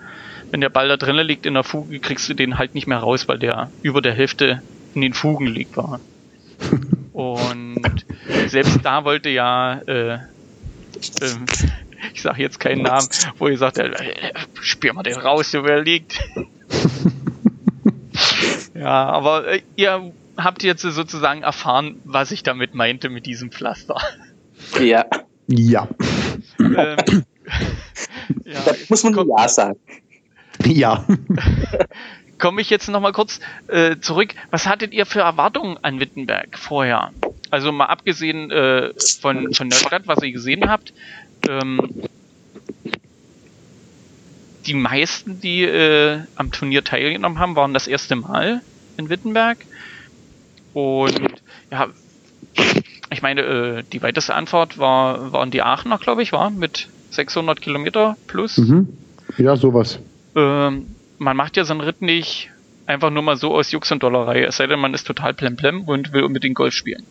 [0.52, 3.00] Wenn der Ball da drinnen liegt in der Fuge, kriegst du den halt nicht mehr
[3.00, 4.62] raus, weil der über der Hälfte
[4.94, 6.00] in den Fugen liegt war.
[7.14, 8.06] Und
[8.48, 10.18] selbst da wollte ja, äh, äh,
[12.14, 13.08] ich sage jetzt keinen Namen,
[13.38, 16.22] wo ihr sagt, äh, spür mal den raus, wo er liegt.
[18.74, 23.52] ja, aber äh, ihr habt ihr jetzt sozusagen erfahren, was ich damit meinte mit diesem
[23.52, 23.98] Pflaster.
[24.80, 25.06] Ja.
[25.48, 25.88] Ja.
[26.60, 27.24] ähm,
[28.46, 29.80] ja da muss man nur Ja sagen.
[30.66, 31.06] Ja.
[32.38, 34.34] Komme ich jetzt nochmal kurz äh, zurück.
[34.52, 37.12] Was hattet ihr für Erwartungen an Wittenberg vorher?
[37.50, 40.94] Also mal abgesehen äh, von, von der Stadt, was ihr gesehen habt.
[41.48, 41.80] Ähm,
[44.66, 48.62] die meisten, die äh, am Turnier teilgenommen haben, waren das erste Mal
[48.98, 49.60] in Wittenberg.
[50.74, 51.88] Und ja,
[53.10, 57.62] ich meine, äh, die weiteste Antwort war, waren die Aachener, glaube ich, war mit 600
[57.62, 58.58] Kilometer plus.
[58.58, 58.90] Mhm.
[59.38, 60.00] Ja, sowas.
[60.36, 62.52] Ähm, man macht ja so einen Ritt nicht
[62.86, 65.84] einfach nur mal so aus Jux und Dollerei, es sei denn, man ist total plemplem
[65.84, 67.04] und will unbedingt Golf spielen.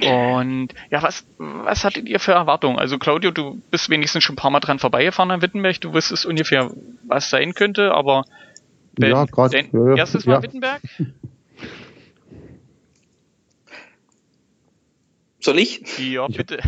[0.00, 2.78] Und ja, was, was hattet ihr für Erwartungen?
[2.78, 6.24] Also Claudio, du bist wenigstens schon ein paar Mal dran vorbeigefahren an Wittenberg, du wusstest
[6.24, 6.70] ungefähr,
[7.04, 8.24] was sein könnte, aber
[8.94, 10.42] Ben, ja, grad, dein ja, erstes Mal ja.
[10.42, 10.82] Wittenberg?
[15.40, 15.80] Soll ich?
[15.98, 16.58] Ja, bitte.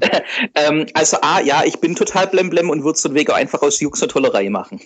[0.54, 3.62] ähm, also A, ja, ich bin total blemblem und würde so einen Weg auch einfach
[3.62, 4.80] aus Jux und Tollerei machen.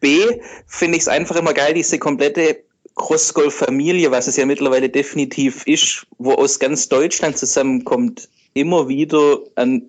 [0.00, 0.18] B,
[0.66, 2.62] finde ich es einfach immer geil, diese komplette
[2.96, 9.82] Crossgolf-Familie, was es ja mittlerweile definitiv ist, wo aus ganz Deutschland zusammenkommt, immer wieder an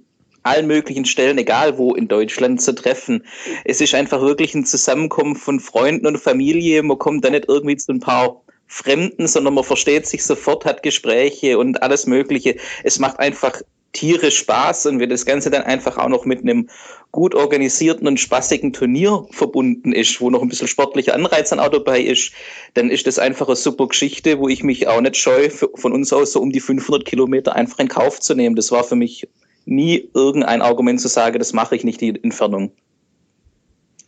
[0.43, 3.25] allen möglichen Stellen, egal wo in Deutschland, zu treffen.
[3.65, 6.83] Es ist einfach wirklich ein Zusammenkommen von Freunden und Familie.
[6.83, 10.83] Man kommt da nicht irgendwie zu ein paar Fremden, sondern man versteht sich sofort, hat
[10.83, 12.55] Gespräche und alles Mögliche.
[12.83, 13.61] Es macht einfach
[13.93, 16.67] tierisch Spaß und wenn das Ganze dann einfach auch noch mit einem
[17.11, 21.69] gut organisierten und spaßigen Turnier verbunden ist, wo noch ein bisschen sportlicher Anreiz dann auch
[21.69, 22.33] dabei ist,
[22.73, 26.11] dann ist das einfach eine super Geschichte, wo ich mich auch nicht scheue, von uns
[26.11, 28.55] aus so um die 500 Kilometer einfach in Kauf zu nehmen.
[28.55, 29.27] Das war für mich
[29.65, 32.71] nie irgendein Argument zu sagen, das mache ich nicht, die Entfernung.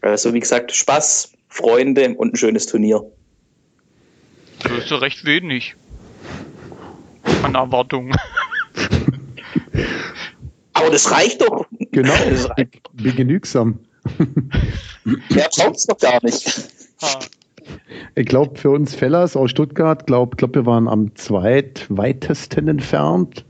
[0.01, 3.05] Also wie gesagt, Spaß, Freunde und ein schönes Turnier.
[4.67, 5.75] Das ist ja recht wenig
[7.43, 8.13] an Erwartungen.
[10.73, 11.65] Aber das reicht doch.
[11.91, 12.81] Genau, das reicht.
[13.15, 13.79] genügsam.
[15.03, 16.69] Mehr braucht's doch gar nicht.
[18.15, 23.45] Ich glaube, für uns Fellers aus Stuttgart, glaube glaub, wir waren am zweitweitesten entfernt.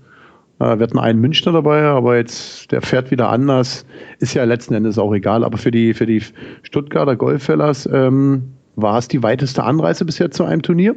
[0.59, 3.85] Äh, wir hatten einen Münchner dabei, aber jetzt, der fährt wieder anders.
[4.19, 5.43] Ist ja letzten Endes auch egal.
[5.43, 6.21] Aber für die, für die
[6.63, 10.95] Stuttgarter Golffellers ähm, war es die weiteste Anreise bisher zu einem Turnier.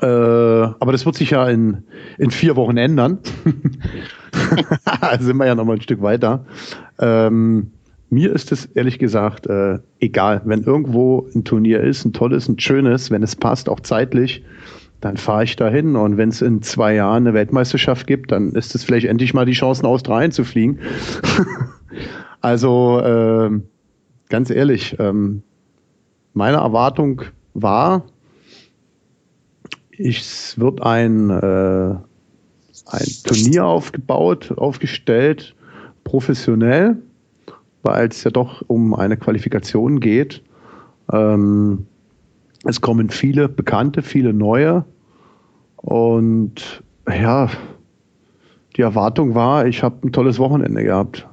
[0.00, 1.82] Äh, aber das wird sich ja in,
[2.18, 3.18] in vier Wochen ändern.
[5.00, 6.44] also sind wir ja noch mal ein Stück weiter.
[7.00, 7.72] Ähm,
[8.10, 10.42] mir ist es ehrlich gesagt äh, egal.
[10.44, 14.44] Wenn irgendwo ein Turnier ist, ein tolles, ein schönes, wenn es passt, auch zeitlich,
[15.00, 15.96] dann fahre ich dahin.
[15.96, 19.46] Und wenn es in zwei Jahren eine Weltmeisterschaft gibt, dann ist es vielleicht endlich mal
[19.46, 20.78] die Chance, nach Australien zu fliegen.
[22.40, 23.50] also äh,
[24.28, 25.42] ganz ehrlich, ähm,
[26.38, 27.22] meine Erwartung
[27.54, 28.04] war,
[29.98, 31.96] es wird ein, äh,
[32.86, 35.56] ein Turnier aufgebaut, aufgestellt,
[36.04, 36.96] professionell,
[37.82, 40.40] weil es ja doch um eine Qualifikation geht.
[41.12, 41.86] Ähm,
[42.64, 44.84] es kommen viele Bekannte, viele neue.
[45.76, 47.50] Und ja,
[48.76, 51.26] die Erwartung war, ich habe ein tolles Wochenende gehabt.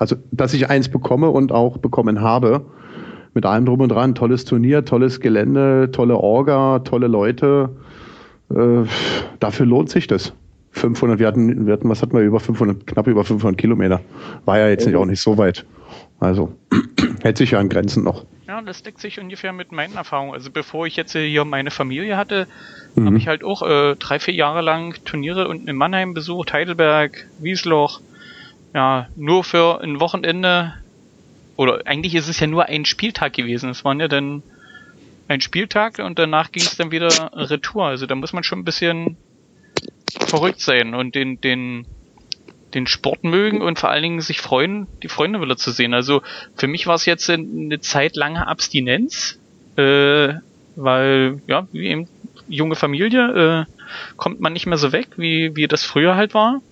[0.00, 2.64] Also, dass ich eins bekomme und auch bekommen habe
[3.34, 4.14] mit allem drum und dran.
[4.14, 7.70] Tolles Turnier, tolles Gelände, tolle Orga, tolle Leute.
[8.50, 8.84] Äh,
[9.40, 10.32] dafür lohnt sich das.
[10.72, 14.00] 500, wir hatten, wir hatten, was hatten wir, über 500, knapp über 500 Kilometer.
[14.44, 15.64] War ja jetzt nicht, auch nicht so weit.
[16.20, 16.52] Also,
[17.22, 18.24] hält sich ja an Grenzen noch.
[18.46, 20.34] Ja, das deckt sich ungefähr mit meinen Erfahrungen.
[20.34, 22.46] Also, bevor ich jetzt hier meine Familie hatte,
[22.94, 23.06] mhm.
[23.06, 27.26] habe ich halt auch äh, drei, vier Jahre lang Turniere unten in Mannheim besucht, Heidelberg,
[27.38, 28.00] Wiesloch.
[28.74, 30.74] Ja, nur für ein Wochenende
[31.58, 33.68] oder eigentlich ist es ja nur ein Spieltag gewesen.
[33.68, 34.44] Es waren ja dann
[35.26, 37.86] ein Spieltag und danach ging es dann wieder Retour.
[37.86, 39.16] Also da muss man schon ein bisschen
[40.06, 41.84] verrückt sein und den, den,
[42.74, 45.94] den Sport mögen und vor allen Dingen sich freuen, die Freunde wieder zu sehen.
[45.94, 46.22] Also
[46.54, 49.40] für mich war es jetzt eine Zeit lange Abstinenz,
[49.74, 50.34] äh,
[50.76, 52.08] weil, ja, wie eben
[52.46, 53.72] junge Familie, äh,
[54.16, 56.62] kommt man nicht mehr so weg, wie, wie das früher halt war.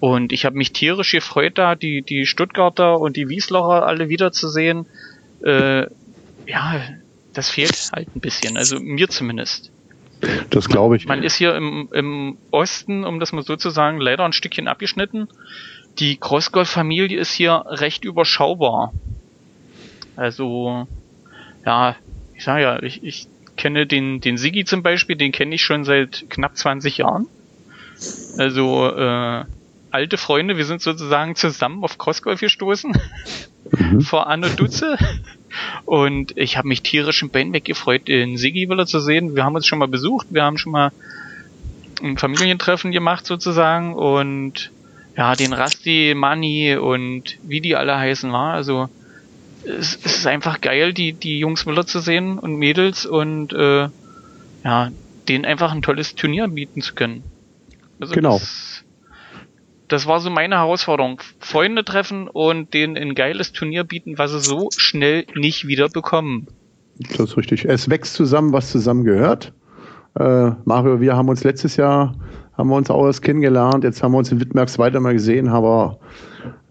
[0.00, 4.86] Und ich habe mich tierisch gefreut, da die, die Stuttgarter und die Wieslocher alle wiederzusehen.
[5.44, 5.86] Äh,
[6.46, 6.80] ja,
[7.32, 9.70] das fehlt halt ein bisschen, also mir zumindest.
[10.50, 11.06] Das glaube ich.
[11.06, 14.32] Man, man ist hier im, im Osten, um das mal so zu sagen, leider ein
[14.32, 15.28] Stückchen abgeschnitten.
[15.98, 18.92] Die Crossgolf-Familie ist hier recht überschaubar.
[20.16, 20.88] Also,
[21.64, 21.96] ja,
[22.34, 25.84] ich sage ja, ich, ich kenne den, den Sigi zum Beispiel, den kenne ich schon
[25.84, 27.26] seit knapp 20 Jahren.
[28.36, 29.44] Also, äh,
[29.90, 32.96] alte Freunde, wir sind sozusagen zusammen auf Crossgolf gestoßen.
[33.70, 34.00] Mhm.
[34.00, 34.96] Vor Anno Dutze.
[35.84, 39.34] Und ich habe mich tierisch im Bein weggefreut, den Sigi wieder zu sehen.
[39.34, 40.92] Wir haben uns schon mal besucht, wir haben schon mal
[42.02, 44.70] ein Familientreffen gemacht sozusagen und
[45.16, 48.54] ja, den Rasti, Money und wie die alle heißen war.
[48.54, 48.88] Also
[49.64, 53.88] es, es ist einfach geil, die, die Jungs Müller zu sehen und Mädels und äh,
[54.64, 54.90] ja,
[55.28, 57.24] denen einfach ein tolles Turnier bieten zu können.
[58.00, 58.38] Also genau.
[58.38, 58.84] Das,
[59.88, 61.20] das war so meine Herausforderung.
[61.38, 66.46] Freunde treffen und denen ein geiles Turnier bieten, was sie so schnell nicht wieder bekommen.
[66.98, 67.64] Das ist richtig.
[67.64, 69.52] Es wächst zusammen, was zusammen gehört.
[70.18, 72.14] Äh, Mario, wir haben uns letztes Jahr,
[72.56, 73.84] haben wir uns auch erst kennengelernt.
[73.84, 75.98] Jetzt haben wir uns in Wittmerks weiter mal gesehen, aber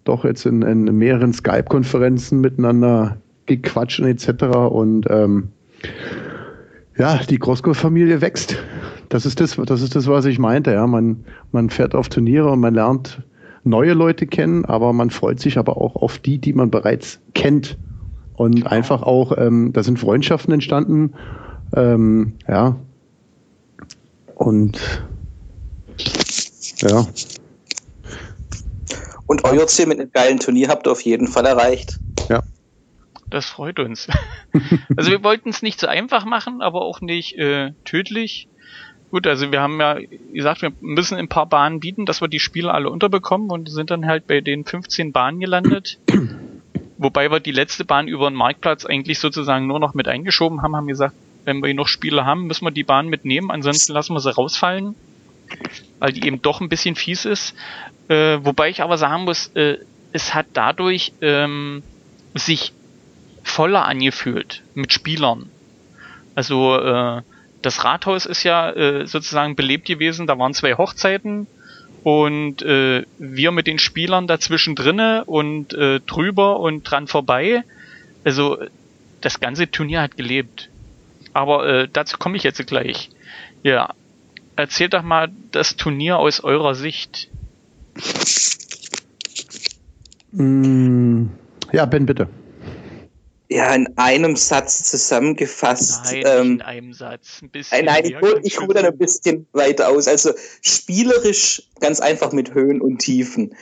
[0.03, 4.43] doch jetzt in, in mehreren Skype-Konferenzen miteinander gequatscht und etc.
[4.69, 5.49] Und ähm,
[6.97, 8.57] ja, die Grosko-Familie wächst.
[9.09, 10.71] Das ist das, das ist das, was ich meinte.
[10.71, 13.21] Ja, man, man fährt auf Turniere und man lernt
[13.63, 17.77] neue Leute kennen, aber man freut sich aber auch auf die, die man bereits kennt.
[18.35, 18.69] Und genau.
[18.69, 21.13] einfach auch, ähm, da sind Freundschaften entstanden.
[21.75, 22.75] Ähm, ja.
[24.35, 24.79] Und
[26.81, 27.07] ja.
[29.25, 31.99] Und euer Ziel mit einem geilen Turnier habt ihr auf jeden Fall erreicht.
[32.29, 32.43] Ja.
[33.29, 34.07] Das freut uns.
[34.95, 38.47] also wir wollten es nicht so einfach machen, aber auch nicht äh, tödlich.
[39.09, 39.97] Gut, also wir haben ja
[40.33, 43.89] gesagt, wir müssen ein paar Bahnen bieten, dass wir die Spieler alle unterbekommen und sind
[43.89, 45.97] dann halt bei den 15 Bahnen gelandet.
[46.97, 50.75] Wobei wir die letzte Bahn über den Marktplatz eigentlich sozusagen nur noch mit eingeschoben haben,
[50.75, 51.15] haben gesagt,
[51.45, 54.95] wenn wir noch Spieler haben, müssen wir die Bahn mitnehmen, ansonsten lassen wir sie rausfallen,
[55.99, 57.55] weil die eben doch ein bisschen fies ist.
[58.09, 59.77] Äh, wobei ich aber sagen muss, äh,
[60.11, 61.83] es hat dadurch ähm,
[62.33, 62.73] sich
[63.43, 65.49] voller angefühlt mit Spielern.
[66.35, 67.21] Also äh,
[67.67, 71.47] das Rathaus ist ja äh, sozusagen belebt gewesen, da waren zwei Hochzeiten
[72.01, 77.65] und äh, wir mit den Spielern dazwischen drinne und äh, drüber und dran vorbei.
[78.23, 78.57] Also
[79.19, 80.69] das ganze Turnier hat gelebt.
[81.33, 83.09] Aber äh, dazu komme ich jetzt gleich.
[83.63, 83.89] Ja,
[84.55, 87.27] erzählt doch mal das Turnier aus eurer Sicht.
[90.31, 91.25] Mm,
[91.73, 92.29] ja, Ben, bitte.
[93.49, 96.03] Ja, in einem Satz zusammengefasst.
[96.05, 97.39] Nein, ähm, in einem Satz.
[97.41, 100.07] Ein bisschen nein, ich hole ich hol dann ein bisschen weiter aus.
[100.07, 100.31] Also
[100.61, 103.55] spielerisch ganz einfach mit Höhen und Tiefen.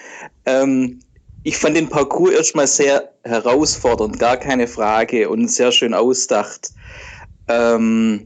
[0.46, 1.02] Ähm,
[1.44, 6.72] ich fand den Parcours erstmal sehr herausfordernd, gar keine Frage und sehr schön ausdacht.
[7.48, 8.26] Ähm,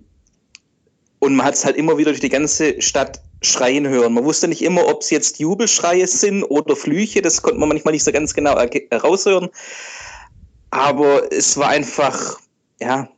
[1.20, 4.14] und man hat es halt immer wieder durch die ganze Stadt schreien hören.
[4.14, 7.22] Man wusste nicht immer, ob es jetzt Jubelschreie sind oder Flüche.
[7.22, 8.58] Das konnte man manchmal nicht so ganz genau
[8.90, 9.50] heraushören.
[10.72, 12.40] Aber es war einfach,
[12.80, 13.10] ja,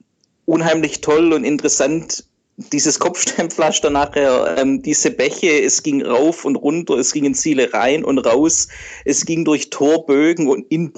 [0.46, 2.26] unheimlich toll und interessant,
[2.58, 7.74] dieses Kopfsteinpflaster nachher, ähm, diese Bäche, es ging rauf und runter, es ging in Ziele
[7.74, 8.68] rein und raus,
[9.06, 10.94] es ging durch Torbögen und in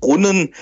[0.00, 0.54] Brunnen.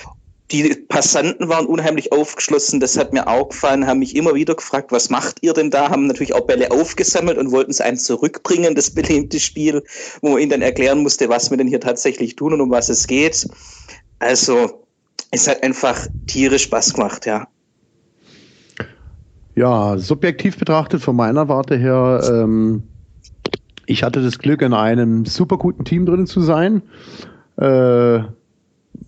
[0.51, 4.91] Die Passanten waren unheimlich aufgeschlossen, das hat mir auch gefallen, haben mich immer wieder gefragt,
[4.91, 5.91] was macht ihr denn da?
[5.91, 9.85] Haben natürlich auch Bälle aufgesammelt und wollten es einem zurückbringen, das belebte Spiel,
[10.23, 12.89] wo man ihnen dann erklären musste, was wir denn hier tatsächlich tun und um was
[12.89, 13.47] es geht.
[14.21, 14.85] Also,
[15.31, 17.49] es hat einfach tierisch Spaß gemacht, ja.
[19.55, 22.85] Ja, subjektiv betrachtet von meiner Warte her, ähm,
[23.87, 26.83] ich hatte das Glück, in einem super guten Team drin zu sein.
[27.57, 28.21] Äh,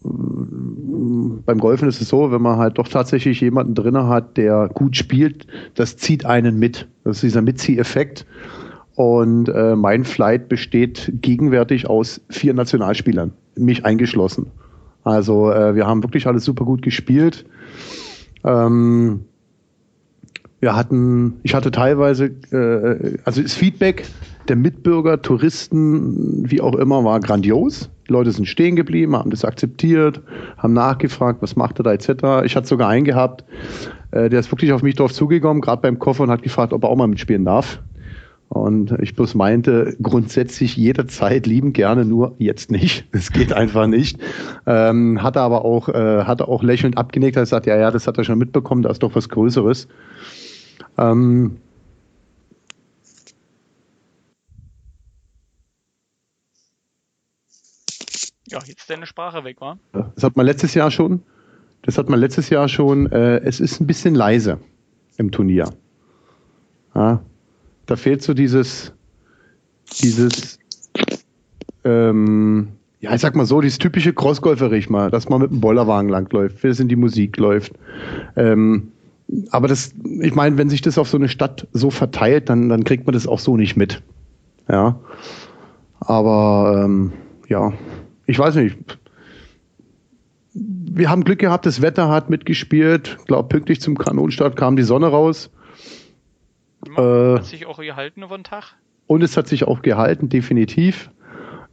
[0.03, 4.96] beim Golfen ist es so, wenn man halt doch tatsächlich jemanden drin hat, der gut
[4.96, 6.88] spielt, das zieht einen mit.
[7.05, 8.27] Das ist dieser Mitzieheffekt.
[8.94, 14.51] Und äh, mein Flight besteht gegenwärtig aus vier Nationalspielern, mich eingeschlossen.
[15.05, 17.44] Also äh, wir haben wirklich alles super gut gespielt.
[18.44, 19.25] Ähm,
[20.61, 24.05] wir hatten, ich hatte teilweise, äh, also das Feedback
[24.48, 27.90] der Mitbürger, Touristen, wie auch immer, war grandios.
[28.09, 30.21] Die Leute sind stehen geblieben, haben das akzeptiert,
[30.59, 32.44] haben nachgefragt, was macht er da etc.
[32.44, 33.44] Ich hatte sogar einen gehabt,
[34.11, 36.85] äh, der ist wirklich auf mich drauf zugekommen, gerade beim Koffer und hat gefragt, ob
[36.85, 37.81] er auch mal mitspielen darf.
[38.53, 43.07] Und ich bloß meinte, grundsätzlich jederzeit lieben gerne, nur jetzt nicht.
[43.13, 44.19] Es geht einfach nicht.
[44.67, 47.90] Ähm, hat er aber auch, äh, hat er auch lächelnd abgenickt, hat gesagt, ja, ja,
[47.90, 49.88] das hat er schon mitbekommen, da ist doch was Größeres.
[50.98, 51.57] Ähm,
[58.48, 59.79] ja, jetzt deine Sprache weg, war?
[60.15, 61.23] Das hat man letztes Jahr schon.
[61.81, 63.11] Das hat man letztes Jahr schon.
[63.13, 64.59] Äh, es ist ein bisschen leise
[65.17, 65.73] im Turnier.
[66.94, 67.23] Ja,
[67.87, 68.92] da fehlt so dieses,
[70.00, 70.58] dieses,
[71.85, 72.68] ähm,
[73.00, 76.62] ja, ich sag mal so, dieses typische Crossgolferich mal, dass man mit dem Bollerwagen langläuft,
[76.62, 77.72] bis in die Musik läuft.
[78.37, 78.92] Ähm,
[79.50, 82.85] aber das, ich meine, wenn sich das auf so eine Stadt so verteilt, dann, dann
[82.85, 84.02] kriegt man das auch so nicht mit.
[84.68, 84.98] Ja.
[86.00, 87.12] Aber ähm,
[87.48, 87.72] ja,
[88.26, 88.76] ich weiß nicht.
[90.54, 93.16] wir haben Glück gehabt, das Wetter hat mitgespielt.
[93.20, 95.50] Ich glaube, pünktlich zum Kanonstart kam die Sonne raus.
[96.87, 98.74] Ja, hat sich auch gehalten über den Tag?
[99.06, 101.10] Und es hat sich auch gehalten, definitiv.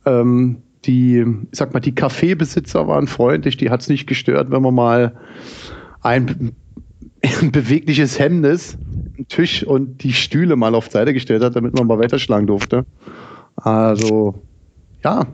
[0.05, 4.61] Ähm, die, ich sag mal, die Kaffeebesitzer waren freundlich, die hat es nicht gestört, wenn
[4.61, 5.13] man mal
[6.01, 6.55] ein,
[7.21, 8.77] ein bewegliches Hemmnis,
[9.17, 12.85] einen Tisch und die Stühle mal auf Seite gestellt hat, damit man mal weiterschlagen durfte.
[13.55, 14.43] Also,
[15.03, 15.25] ja,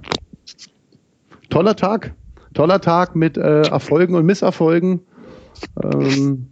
[1.49, 2.13] toller Tag.
[2.53, 5.01] Toller Tag mit äh, Erfolgen und Misserfolgen.
[5.84, 6.47] Ähm,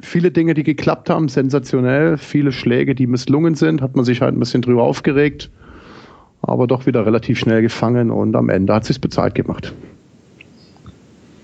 [0.00, 2.18] viele Dinge, die geklappt haben, sensationell.
[2.18, 5.50] Viele Schläge, die misslungen sind, hat man sich halt ein bisschen drüber aufgeregt
[6.46, 9.72] aber doch wieder relativ schnell gefangen und am Ende hat es sich bezahlt gemacht.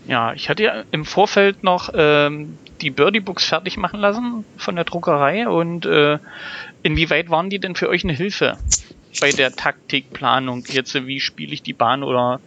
[0.07, 4.77] Ja, ich hatte ja im Vorfeld noch ähm, die Birdie Books fertig machen lassen von
[4.77, 6.19] der Druckerei und äh,
[6.83, 8.59] inwieweit waren die denn für euch eine Hilfe
[9.21, 10.65] bei der Taktikplanung?
[10.69, 12.41] Jetzt, wie spiele ich die Bahn oder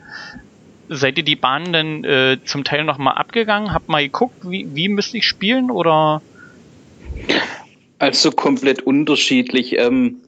[0.89, 3.73] seid ihr die Bahn denn äh, zum Teil nochmal abgegangen?
[3.73, 6.21] Habt mal geguckt, wie, wie müsste ich spielen oder?
[7.99, 9.77] Also komplett unterschiedlich.
[9.77, 10.21] Ähm,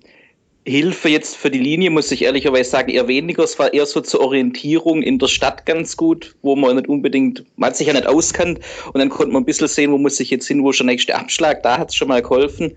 [0.67, 3.43] Hilfe jetzt für die Linie, muss ich ehrlicherweise sagen, eher weniger.
[3.43, 7.45] Es war eher so zur Orientierung in der Stadt ganz gut, wo man nicht unbedingt,
[7.55, 8.59] man hat sich ja nicht auskannt
[8.91, 10.85] und dann konnte man ein bisschen sehen, wo muss ich jetzt hin, wo ist der
[10.85, 12.75] nächste Abschlag, da hat es schon mal geholfen.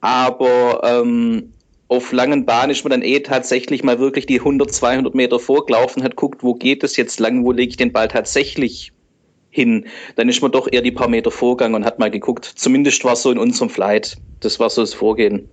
[0.00, 1.52] Aber ähm,
[1.90, 6.04] auf langen Bahnen ist man dann eh tatsächlich mal wirklich die 100, 200 Meter vorgelaufen,
[6.04, 8.92] hat guckt, wo geht es jetzt lang, wo lege ich den Ball tatsächlich
[9.50, 9.84] hin.
[10.14, 12.44] Dann ist man doch eher die paar Meter vorgegangen und hat mal geguckt.
[12.44, 14.16] Zumindest war es so in unserem Flight.
[14.38, 15.48] Das war so das Vorgehen.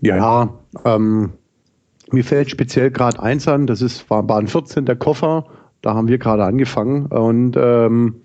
[0.00, 0.48] Ja,
[0.86, 1.34] ähm,
[2.10, 5.44] mir fällt speziell gerade eins an, das ist war Bahn 14, der Koffer.
[5.82, 7.06] Da haben wir gerade angefangen.
[7.06, 8.22] Und ähm,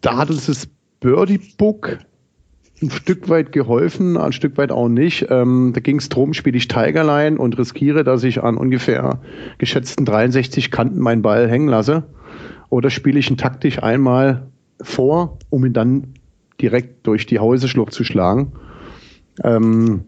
[0.00, 0.66] da hat uns das
[0.98, 1.98] Birdie Book
[2.84, 5.26] ein Stück weit geholfen, ein Stück weit auch nicht.
[5.30, 9.20] Ähm, da ging es darum, spiele ich Tigerline und riskiere, dass ich an ungefähr
[9.58, 12.04] geschätzten 63 Kanten meinen Ball hängen lasse.
[12.70, 14.48] Oder spiele ich ihn taktisch einmal
[14.80, 16.14] vor, um ihn dann
[16.60, 18.52] direkt durch die Häuserschlucht zu schlagen.
[19.42, 20.04] Ähm,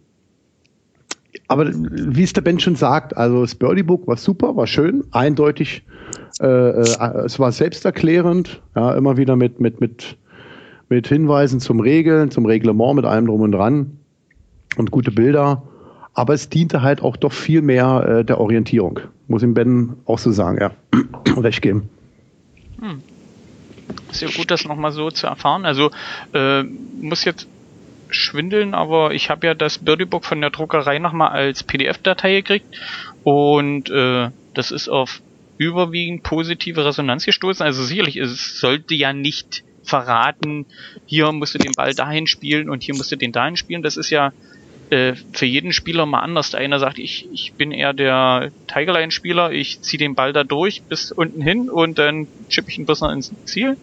[1.49, 5.05] aber wie es der Ben schon sagt, also das Birdie Book war super, war schön,
[5.13, 5.85] eindeutig,
[6.41, 10.17] äh, äh, es war selbsterklärend, ja, immer wieder mit, mit, mit,
[10.89, 13.99] mit Hinweisen zum Regeln, zum Reglement, mit allem drum und dran
[14.77, 15.63] und gute Bilder.
[16.15, 20.19] Aber es diente halt auch doch viel mehr äh, der Orientierung, muss ihm Ben auch
[20.19, 20.71] so sagen, ja.
[21.37, 21.91] Recht geben.
[22.81, 23.03] Hm.
[24.11, 25.65] Ist ja gut, das nochmal so zu erfahren.
[25.65, 25.91] Also
[26.33, 27.47] äh, muss jetzt
[28.09, 32.67] schwindeln, aber ich habe ja das Birdiebook von der Druckerei nochmal als PDF-Datei gekriegt
[33.25, 35.21] und äh, das ist auf
[35.59, 37.65] überwiegend positive Resonanz gestoßen.
[37.65, 40.67] Also sicherlich, es sollte ja nicht verraten,
[41.07, 43.83] hier musst du den Ball dahin spielen und hier musst du den dahin spielen.
[43.83, 44.33] Das ist ja
[44.91, 46.51] äh, für jeden Spieler mal anders.
[46.51, 50.83] Der eine sagt, ich, ich bin eher der Tigerline-Spieler, ich ziehe den Ball da durch
[50.83, 53.77] bis unten hin und dann chippe ich ihn bis noch ins Ziel.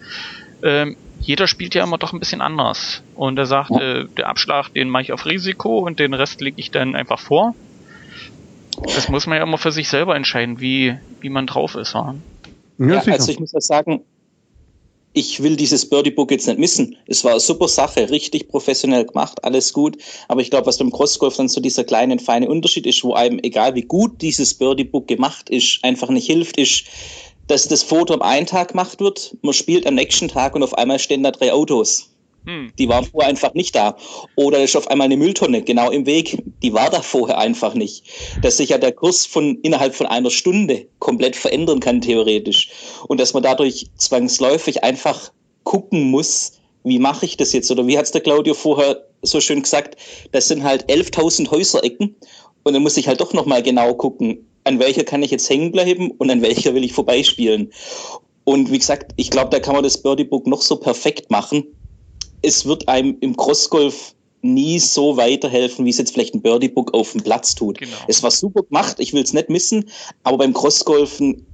[0.62, 3.02] Ähm, jeder spielt ja immer doch ein bisschen anders.
[3.16, 6.60] Und er sagt, äh, der Abschlag, den mache ich auf Risiko und den Rest lege
[6.60, 7.56] ich dann einfach vor.
[8.84, 11.94] Das muss man ja immer für sich selber entscheiden, wie, wie man drauf ist.
[11.94, 12.16] Ja,
[12.80, 14.04] ja also ich muss ja sagen,
[15.14, 16.98] ich will dieses Birdie Book jetzt nicht missen.
[17.08, 19.98] Es war eine super Sache, richtig professionell gemacht, alles gut.
[20.28, 23.40] Aber ich glaube, was beim Crossgolf dann so dieser kleine, feine Unterschied ist, wo einem,
[23.44, 26.86] egal wie gut dieses Birdie Book gemacht ist, einfach nicht hilft, ist,
[27.48, 30.74] dass das Foto am einen Tag gemacht wird, man spielt am nächsten Tag und auf
[30.78, 32.13] einmal stehen da drei Autos.
[32.46, 32.72] Hm.
[32.78, 33.96] Die waren vorher einfach nicht da.
[34.36, 36.44] Oder ist auf einmal eine Mülltonne genau im Weg.
[36.62, 38.06] Die war da vorher einfach nicht.
[38.42, 42.70] Dass sich ja der Kurs von innerhalb von einer Stunde komplett verändern kann, theoretisch.
[43.08, 45.32] Und dass man dadurch zwangsläufig einfach
[45.64, 47.72] gucken muss, wie mache ich das jetzt?
[47.72, 49.96] Oder wie hat es der Claudio vorher so schön gesagt?
[50.32, 52.16] Das sind halt 11.000 Häuserecken.
[52.64, 55.72] Und dann muss ich halt doch nochmal genau gucken, an welcher kann ich jetzt hängen
[55.72, 57.72] bleiben und an welcher will ich vorbeispielen.
[58.46, 61.66] Und wie gesagt, ich glaube, da kann man das Birdie Book noch so perfekt machen.
[62.44, 64.14] Es wird einem im Crossgolf
[64.44, 67.80] nie so weiterhelfen, wie es jetzt vielleicht ein Birdie Book auf dem Platz tut.
[67.80, 67.96] Genau.
[68.08, 69.90] Es war super gemacht, ich will es nicht missen,
[70.24, 71.46] aber beim Crossgolfen,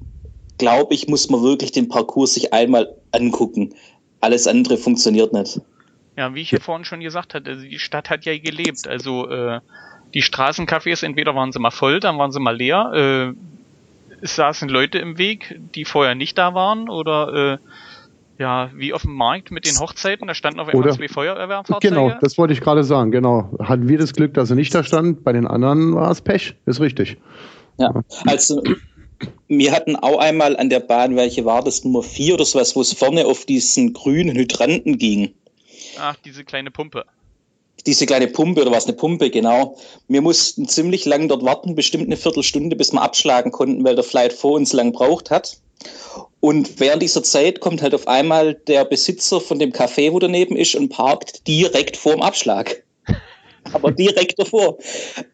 [0.57, 3.75] glaube ich, muss man wirklich den Parcours sich einmal angucken.
[4.19, 5.61] Alles andere funktioniert nicht.
[6.17, 8.87] Ja, wie ich hier vorhin schon gesagt hatte, die Stadt hat ja gelebt.
[8.87, 9.61] Also äh,
[10.13, 12.91] die Straßencafés, entweder waren sie mal voll, dann waren sie mal leer.
[12.93, 13.33] Äh,
[14.21, 17.57] es saßen Leute im Weg, die vorher nicht da waren oder äh,
[18.39, 21.89] ja, wie auf dem Markt mit den Hochzeiten, da standen auf einmal zwei Feuerwehrfahrzeuge.
[21.89, 23.51] Genau, das wollte ich gerade sagen, genau.
[23.59, 26.55] Hatten wir das Glück, dass er nicht da stand, bei den anderen war es Pech,
[26.65, 27.17] ist richtig.
[27.77, 28.63] Ja, also
[29.47, 32.81] wir hatten auch einmal an der Bahn, welche war das, Nummer 4 oder sowas, wo
[32.81, 35.33] es vorne auf diesen grünen Hydranten ging.
[35.99, 37.05] Ach, diese kleine Pumpe
[37.85, 39.77] diese kleine Pumpe oder was eine Pumpe, genau.
[40.07, 44.03] Wir mussten ziemlich lang dort warten, bestimmt eine Viertelstunde, bis wir abschlagen konnten, weil der
[44.03, 45.57] Flight vor uns lang braucht hat.
[46.39, 50.55] Und während dieser Zeit kommt halt auf einmal der Besitzer von dem Café, wo daneben
[50.55, 52.83] ist, und parkt direkt vorm Abschlag.
[53.73, 54.77] Aber direkt davor.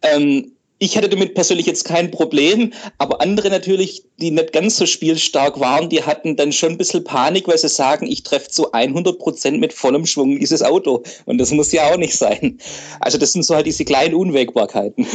[0.01, 4.85] Ähm, ich hatte damit persönlich jetzt kein Problem, aber andere natürlich, die nicht ganz so
[4.85, 8.73] spielstark waren, die hatten dann schon ein bisschen Panik, weil sie sagen, ich treffe zu
[8.73, 11.03] 100 Prozent mit vollem Schwung dieses Auto.
[11.25, 12.59] Und das muss ja auch nicht sein.
[12.99, 15.07] Also das sind so halt diese kleinen Unwägbarkeiten.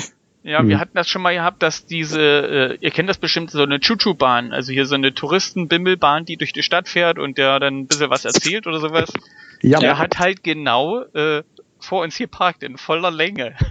[0.43, 0.81] Ja, wir hm.
[0.81, 4.53] hatten das schon mal gehabt, dass diese, äh, ihr kennt das bestimmt, so eine Chuchu-Bahn,
[4.53, 8.09] also hier so eine Touristenbimmelbahn, die durch die Stadt fährt und der dann ein bisschen
[8.09, 9.13] was erzählt oder sowas.
[9.61, 9.79] Ja.
[9.81, 11.43] Der hat halt genau äh,
[11.79, 13.55] vor uns hier parkt in voller Länge.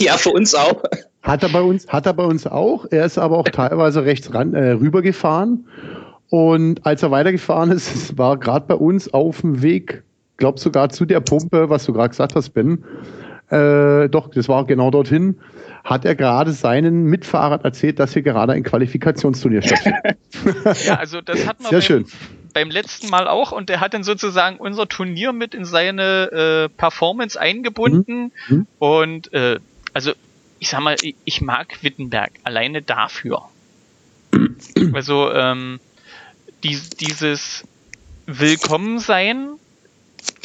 [0.00, 0.82] Ja, für uns auch.
[1.22, 2.84] Hat er bei uns, hat er bei uns auch.
[2.90, 5.66] Er ist aber auch teilweise rechts ran, äh, rübergefahren.
[6.28, 10.02] Und als er weitergefahren ist, war gerade bei uns auf dem Weg,
[10.36, 12.84] glaub sogar zu der Pumpe, was du gerade gesagt hast, Ben.
[13.52, 15.36] Äh, doch, das war genau dorthin
[15.84, 20.16] hat er gerade seinen Mitfahrern erzählt, dass hier gerade ein Qualifikationsturnier stattfindet.
[20.84, 22.06] ja, also das hat man Sehr beim, schön.
[22.54, 26.68] beim letzten Mal auch und der hat dann sozusagen unser Turnier mit in seine äh,
[26.68, 28.56] Performance eingebunden mhm.
[28.56, 28.66] mhm.
[28.78, 29.58] und äh,
[29.92, 30.12] also
[30.58, 33.42] ich sag mal, ich mag Wittenberg alleine dafür.
[34.92, 35.80] also ähm,
[36.62, 37.64] die, dieses
[38.26, 39.54] Willkommensein,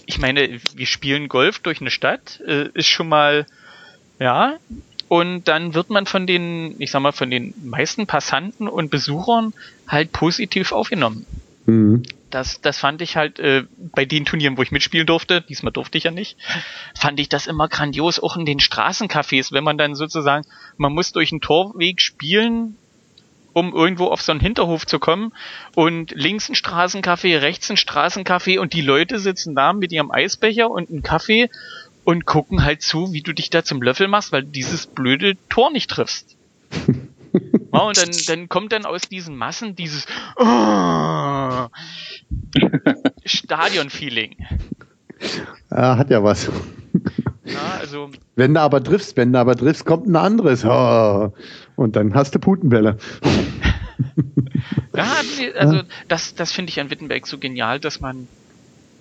[0.08, 3.45] ich meine, wir spielen Golf durch eine Stadt, äh, ist schon mal
[4.20, 4.58] ja,
[5.08, 9.53] und dann wird man von den, ich sag mal, von den meisten Passanten und Besuchern
[9.88, 11.26] halt positiv aufgenommen.
[11.66, 12.03] Mhm.
[12.30, 15.97] Das, das fand ich halt äh, bei den Turnieren, wo ich mitspielen durfte, diesmal durfte
[15.97, 16.38] ich ja nicht,
[16.93, 20.45] fand ich das immer grandios, auch in den Straßencafés, wenn man dann sozusagen,
[20.76, 22.78] man muss durch einen Torweg spielen,
[23.58, 25.34] um irgendwo auf so einen Hinterhof zu kommen
[25.74, 30.70] und links ein Straßencafé, rechts ein Straßencafé und die Leute sitzen da mit ihrem Eisbecher
[30.70, 31.49] und einem Kaffee
[32.03, 35.38] und gucken halt zu, wie du dich da zum Löffel machst, weil du dieses blöde
[35.49, 36.38] Tor nicht triffst.
[37.74, 40.05] ja, und dann, dann kommt dann aus diesen Massen dieses
[40.36, 40.43] oh,
[43.26, 44.36] Stadion-Feeling.
[45.72, 46.51] Ja, hat ja was.
[47.48, 50.66] Ja, also, wenn du aber triffst, wenn du aber triffst, kommt ein anderes.
[50.66, 51.34] Oh,
[51.76, 52.98] und dann hast du Putenbälle.
[54.95, 55.08] ja,
[55.58, 58.28] also das, das finde ich an Wittenberg so genial, dass man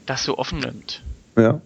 [0.07, 1.03] das so offen nimmt.
[1.36, 1.61] Ja.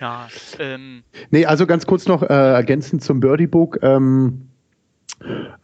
[0.00, 1.04] Ja, ähm.
[1.30, 3.78] Nee, also ganz kurz noch äh, ergänzend zum Birdie Book.
[3.82, 4.48] Ähm,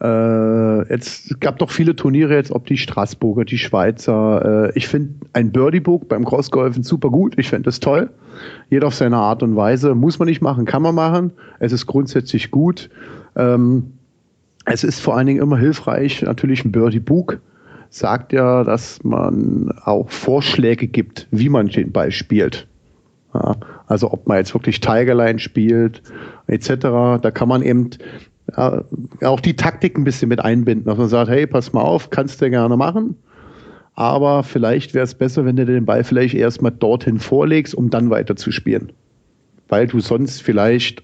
[0.01, 4.69] äh, jetzt es gab doch viele Turniere jetzt, ob die Straßburger, die Schweizer.
[4.69, 7.33] Äh, ich finde ein Birdie Book beim Crossgolfen super gut.
[7.37, 8.09] Ich finde das toll.
[8.69, 9.95] Jeder auf seine Art und Weise.
[9.95, 11.31] Muss man nicht machen, kann man machen.
[11.59, 12.89] Es ist grundsätzlich gut.
[13.35, 13.93] Ähm,
[14.65, 17.39] es ist vor allen Dingen immer hilfreich, natürlich ein Birdie Book
[17.89, 22.67] sagt ja, dass man auch Vorschläge gibt, wie man den Ball spielt.
[23.33, 23.55] Ja,
[23.87, 26.01] also ob man jetzt wirklich Tigerline spielt,
[26.47, 26.69] etc.
[27.21, 27.89] Da kann man eben
[28.55, 28.83] ja,
[29.23, 32.41] auch die Taktik ein bisschen mit einbinden, dass man sagt, hey, pass mal auf, kannst
[32.41, 33.15] du gerne machen.
[33.95, 38.09] Aber vielleicht wäre es besser, wenn du den Ball vielleicht erstmal dorthin vorlegst, um dann
[38.09, 38.93] weiter zu spielen.
[39.67, 41.03] Weil du sonst vielleicht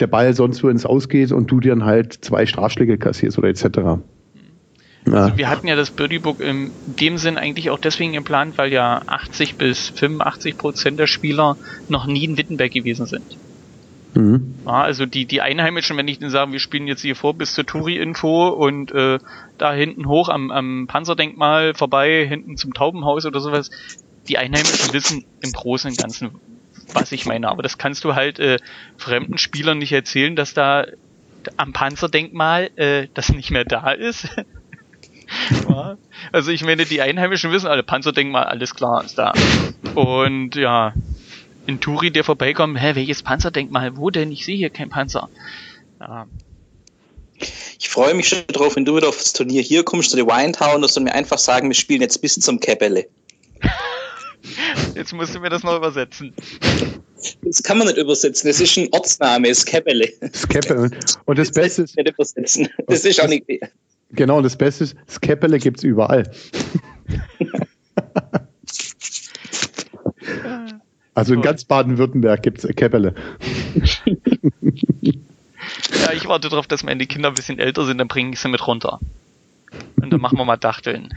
[0.00, 3.66] der Ball sonst wo ins Ausgeht und du dann halt zwei Strafschläge kassierst oder etc.
[5.06, 8.72] Also wir hatten ja das Birdie Book in dem Sinn eigentlich auch deswegen geplant, weil
[8.72, 11.56] ja 80 bis 85 Prozent der Spieler
[11.88, 13.36] noch nie in Wittenberg gewesen sind.
[14.14, 14.54] Mhm.
[14.66, 17.54] Ja, also die, die Einheimischen, wenn ich denen sage, wir spielen jetzt hier vor bis
[17.54, 19.18] zur Touri-Info und äh,
[19.58, 23.70] da hinten hoch am, am Panzerdenkmal vorbei, hinten zum Taubenhaus oder sowas,
[24.28, 26.30] die Einheimischen wissen im Großen und Ganzen,
[26.92, 27.48] was ich meine.
[27.48, 28.58] Aber das kannst du halt äh,
[28.96, 30.86] fremden Spielern nicht erzählen, dass da
[31.56, 34.28] am Panzerdenkmal äh, das nicht mehr da ist.
[36.32, 39.32] also ich meine, die Einheimischen wissen alle, Panzerdenkmal, alles klar, ist da.
[39.94, 40.94] Und ja,
[41.70, 43.96] in Turi, der vorbeikommt, hä, welches Panzerdenkmal?
[43.96, 44.32] Wo denn?
[44.32, 45.30] Ich sehe hier kein Panzer.
[46.00, 46.26] Ja.
[47.78, 50.82] Ich freue mich schon drauf, wenn du wieder aufs Turnier hier kommst, zu der Winetown,
[50.82, 53.06] dass du mir einfach sagen, wir spielen jetzt bis zum Käppele.
[54.94, 56.34] Jetzt musst du mir das noch übersetzen.
[57.42, 58.48] Das kann man nicht übersetzen.
[58.48, 60.08] Das ist ein Ortsname, das Käppele.
[60.20, 60.90] Das Käppele.
[61.26, 61.96] Und das, das Beste ist.
[61.96, 62.68] Nicht übersetzen.
[62.86, 63.46] Das ist auch nicht.
[64.12, 66.30] Genau, und das Beste ist, Skeppele gibt es überall.
[71.20, 73.14] also in ganz Baden-Württemberg gibt es Käppele.
[75.02, 78.48] ja, ich warte darauf, dass meine Kinder ein bisschen älter sind, dann bringe ich sie
[78.48, 79.00] mit runter.
[80.00, 81.10] Und dann machen wir mal Dachteln.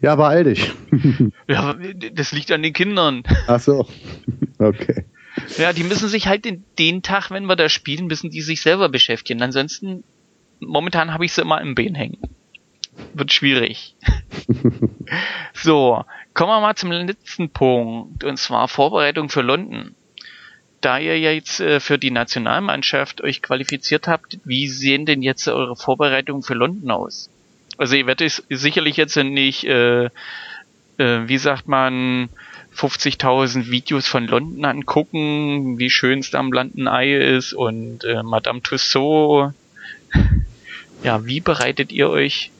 [0.00, 0.70] Ja, beeil dich.
[1.48, 1.74] ja,
[2.12, 3.22] das liegt an den Kindern.
[3.46, 3.86] Ach so.
[4.58, 5.04] Okay.
[5.58, 8.60] Ja, die müssen sich halt den, den Tag, wenn wir da spielen, müssen die sich
[8.62, 9.42] selber beschäftigen.
[9.42, 10.04] Ansonsten
[10.60, 12.18] momentan habe ich sie immer im Bein hängen.
[13.14, 13.96] Wird schwierig.
[15.54, 16.04] so,
[16.34, 19.94] kommen wir mal zum letzten Punkt, und zwar Vorbereitung für London.
[20.80, 25.76] da ihr jetzt äh, für die Nationalmannschaft euch qualifiziert habt, wie sehen denn jetzt eure
[25.76, 27.30] Vorbereitungen für London aus?
[27.78, 30.10] Also ihr werdet sicherlich jetzt nicht, äh, äh,
[30.98, 32.28] wie sagt man,
[32.74, 38.22] 50.000 Videos von London angucken, wie schön es da am London Eye ist und äh,
[38.22, 39.54] Madame Tussauds.
[41.02, 42.52] Ja, wie bereitet ihr euch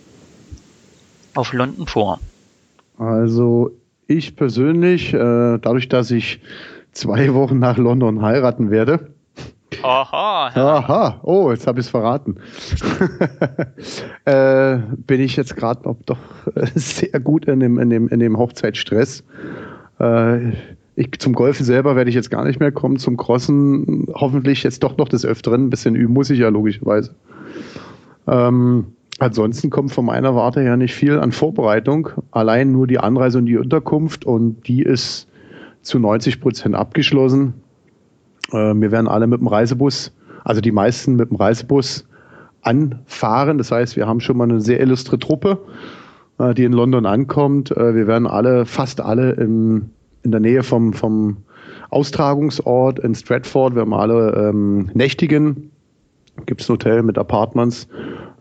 [1.34, 2.18] auf London vor?
[2.98, 3.70] Also
[4.06, 6.40] ich persönlich, äh, dadurch, dass ich
[6.92, 9.08] zwei Wochen nach London heiraten werde.
[9.82, 10.48] Aha.
[10.54, 11.20] Aha.
[11.22, 12.36] Oh, jetzt habe ich es verraten.
[14.26, 16.18] äh, bin ich jetzt gerade noch doch
[16.74, 19.24] sehr gut in dem, in dem, in dem Hochzeitsstress.
[19.98, 20.50] Äh,
[20.94, 22.98] ich, zum Golfen selber werde ich jetzt gar nicht mehr kommen.
[22.98, 25.66] Zum Crossen hoffentlich jetzt doch noch des Öfteren.
[25.66, 27.14] Ein bisschen üben muss ich ja logischerweise.
[28.28, 28.86] Ähm,
[29.22, 32.10] ansonsten kommt von meiner Warte her nicht viel an Vorbereitung.
[32.30, 35.28] Allein nur die Anreise und die Unterkunft und die ist
[35.82, 37.54] zu 90 Prozent abgeschlossen.
[38.52, 40.12] Äh, wir werden alle mit dem Reisebus,
[40.44, 42.06] also die meisten mit dem Reisebus
[42.62, 43.58] anfahren.
[43.58, 45.58] Das heißt, wir haben schon mal eine sehr illustre Truppe,
[46.38, 47.70] äh, die in London ankommt.
[47.76, 49.90] Äh, wir werden alle, fast alle in,
[50.22, 51.38] in der Nähe vom, vom
[51.90, 55.70] Austragungsort in Stratford, wir haben alle ähm, nächtigen.
[56.46, 57.86] Gibt es ein Hotel mit Apartments.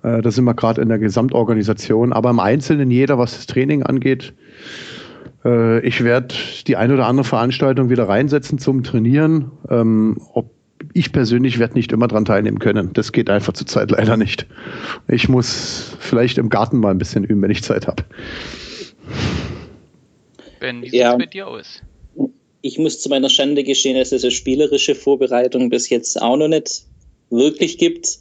[0.04, 2.14] Äh, da sind wir gerade in der Gesamtorganisation.
[2.14, 4.34] Aber im Einzelnen jeder, was das Training angeht,
[5.46, 6.36] äh, ich werde
[6.68, 9.52] die ein oder andere Veranstaltung wieder reinsetzen zum Trainieren.
[9.70, 10.52] Ähm, ob
[10.94, 12.92] ich persönlich werde nicht immer dran teilnehmen können.
[12.94, 14.48] Das geht einfach zurzeit leider nicht.
[15.08, 18.04] Ich muss vielleicht im Garten mal ein bisschen üben, wenn ich Zeit habe.
[20.60, 21.16] Ben, wie sieht es ja.
[21.16, 21.82] bei dir aus?
[22.62, 26.48] Ich muss zu meiner Schande gestehen, dass es eine spielerische Vorbereitung bis jetzt auch noch
[26.48, 26.84] nicht
[27.30, 28.20] wirklich gibt.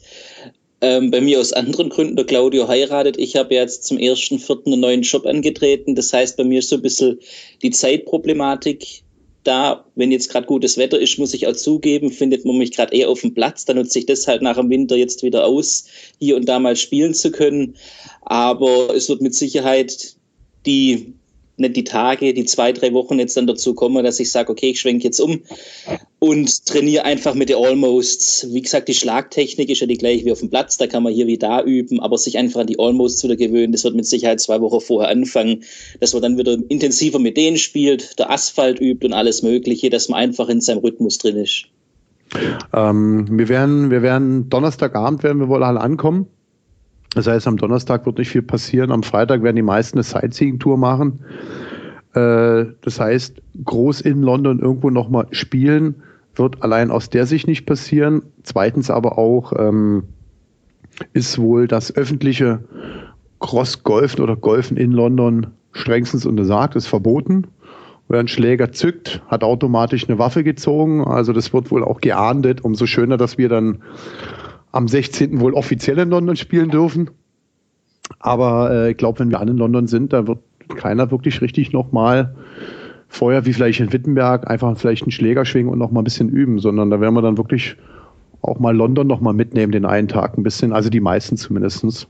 [0.83, 3.19] Ähm, bei mir aus anderen Gründen, der Claudio heiratet.
[3.19, 5.95] Ich habe jetzt zum ersten, vierten einen neuen Job angetreten.
[5.95, 7.19] Das heißt, bei mir ist so ein bisschen
[7.63, 9.03] die Zeitproblematik
[9.45, 9.85] da.
[9.95, 13.11] Wenn jetzt gerade gutes Wetter ist, muss ich auch zugeben, findet man mich gerade eher
[13.11, 13.67] auf dem Platz.
[13.67, 15.85] Dann nutze ich das halt nach dem Winter jetzt wieder aus,
[16.19, 17.77] hier und da mal spielen zu können.
[18.23, 20.17] Aber es wird mit Sicherheit
[20.65, 21.15] die
[21.61, 24.71] nicht die Tage, die zwei, drei Wochen jetzt dann dazu kommen, dass ich sage, okay,
[24.71, 25.43] ich schwenke jetzt um
[26.19, 28.49] und trainiere einfach mit der Almosts.
[28.53, 31.13] Wie gesagt, die Schlagtechnik ist ja die gleiche wie auf dem Platz, da kann man
[31.13, 34.07] hier wie da üben, aber sich einfach an die Almosts wieder gewöhnen, das wird mit
[34.07, 35.65] Sicherheit zwei Wochen vorher anfangen,
[36.01, 40.09] dass man dann wieder intensiver mit denen spielt, der Asphalt übt und alles Mögliche, dass
[40.09, 41.67] man einfach in seinem Rhythmus drin ist.
[42.73, 46.29] Ähm, wir werden, wir werden Donnerstagabend werden wir wohl alle ankommen.
[47.15, 48.93] Das heißt, am Donnerstag wird nicht viel passieren.
[48.93, 51.21] Am Freitag werden die meisten eine Sightseeing-Tour machen.
[52.15, 55.97] Äh, das heißt, groß in London irgendwo nochmal spielen
[56.35, 58.23] wird allein aus der Sicht nicht passieren.
[58.43, 60.05] Zweitens aber auch ähm,
[61.13, 62.61] ist wohl das öffentliche
[63.41, 67.47] Cross-Golfen oder Golfen in London strengstens untersagt, ist verboten.
[68.09, 71.05] Wer einen Schläger zückt, hat automatisch eine Waffe gezogen.
[71.05, 72.65] Also das wird wohl auch geahndet.
[72.65, 73.83] Umso schöner, dass wir dann
[74.73, 75.41] am 16.
[75.41, 77.11] wohl offiziell in London spielen dürfen.
[78.19, 80.41] Aber äh, ich glaube, wenn wir alle in London sind, da wird
[80.77, 82.35] keiner wirklich richtig nochmal
[83.09, 86.59] vorher, wie vielleicht in Wittenberg, einfach vielleicht einen Schläger schwingen und nochmal ein bisschen üben,
[86.59, 87.77] sondern da werden wir dann wirklich
[88.43, 92.07] auch mal London nochmal mitnehmen, den einen Tag ein bisschen, also die meisten zumindest.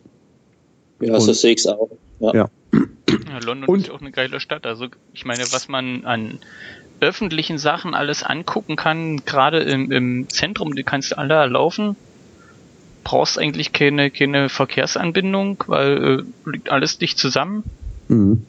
[1.01, 1.89] Ja, so sehe ich auch.
[2.21, 2.35] Ja.
[2.35, 2.49] ja.
[2.73, 4.67] ja London und, ist auch eine geile Stadt.
[4.67, 6.39] Also ich meine, was man an
[7.01, 11.97] öffentlichen Sachen alles angucken kann, gerade im, im Zentrum, die kannst du alle laufen
[13.05, 17.65] brauchst eigentlich keine, keine Verkehrsanbindung, weil äh, liegt alles dicht zusammen.
[18.09, 18.47] Mhm.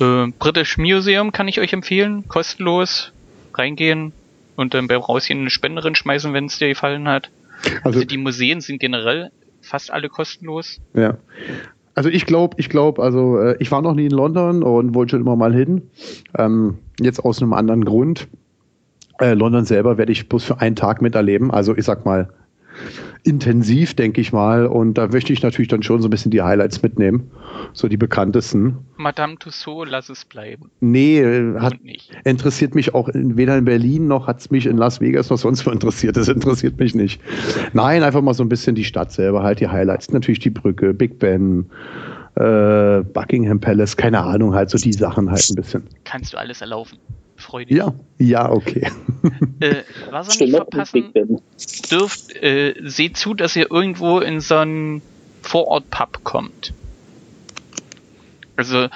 [0.00, 3.12] Äh, British Museum kann ich euch empfehlen, kostenlos
[3.54, 4.12] reingehen
[4.56, 7.30] und dann beim Rausgehen eine Spenderin schmeißen, wenn es dir gefallen hat.
[7.84, 9.30] Also, also die Museen sind generell
[9.60, 10.80] fast alle kostenlos.
[10.94, 11.18] Ja.
[11.94, 15.10] Also ich glaube, ich glaube, also äh, ich war noch nie in London und wollte
[15.10, 15.82] schon immer mal hin.
[16.36, 18.28] Ähm, jetzt aus einem anderen Grund.
[19.18, 21.50] Äh, London selber werde ich bloß für einen Tag miterleben.
[21.50, 22.32] Also ich sag mal
[23.24, 24.66] intensiv, denke ich mal.
[24.66, 27.30] Und da möchte ich natürlich dann schon so ein bisschen die Highlights mitnehmen.
[27.72, 28.78] So die bekanntesten.
[28.96, 30.70] Madame Tussaud, lass es bleiben.
[30.80, 31.24] Nee,
[31.58, 31.74] hat,
[32.24, 35.64] interessiert mich auch weder in Berlin noch hat es mich in Las Vegas noch sonst
[35.66, 36.16] wo interessiert.
[36.16, 37.20] Das interessiert mich nicht.
[37.72, 40.10] Nein, einfach mal so ein bisschen die Stadt selber, halt die Highlights.
[40.10, 41.66] Natürlich die Brücke, Big Ben.
[42.34, 45.82] Äh, Buckingham Palace, keine Ahnung, halt so die Sachen halt ein bisschen.
[46.04, 46.98] Kannst du alles erlaufen
[47.42, 47.76] freudig.
[47.76, 48.90] Ja, ja, okay.
[49.60, 51.12] Äh, was ihr nicht verpassen
[51.90, 55.02] dürft, äh, seht zu, dass ihr irgendwo in so einen
[55.42, 56.72] Vorort-Pub kommt.
[58.56, 58.88] Also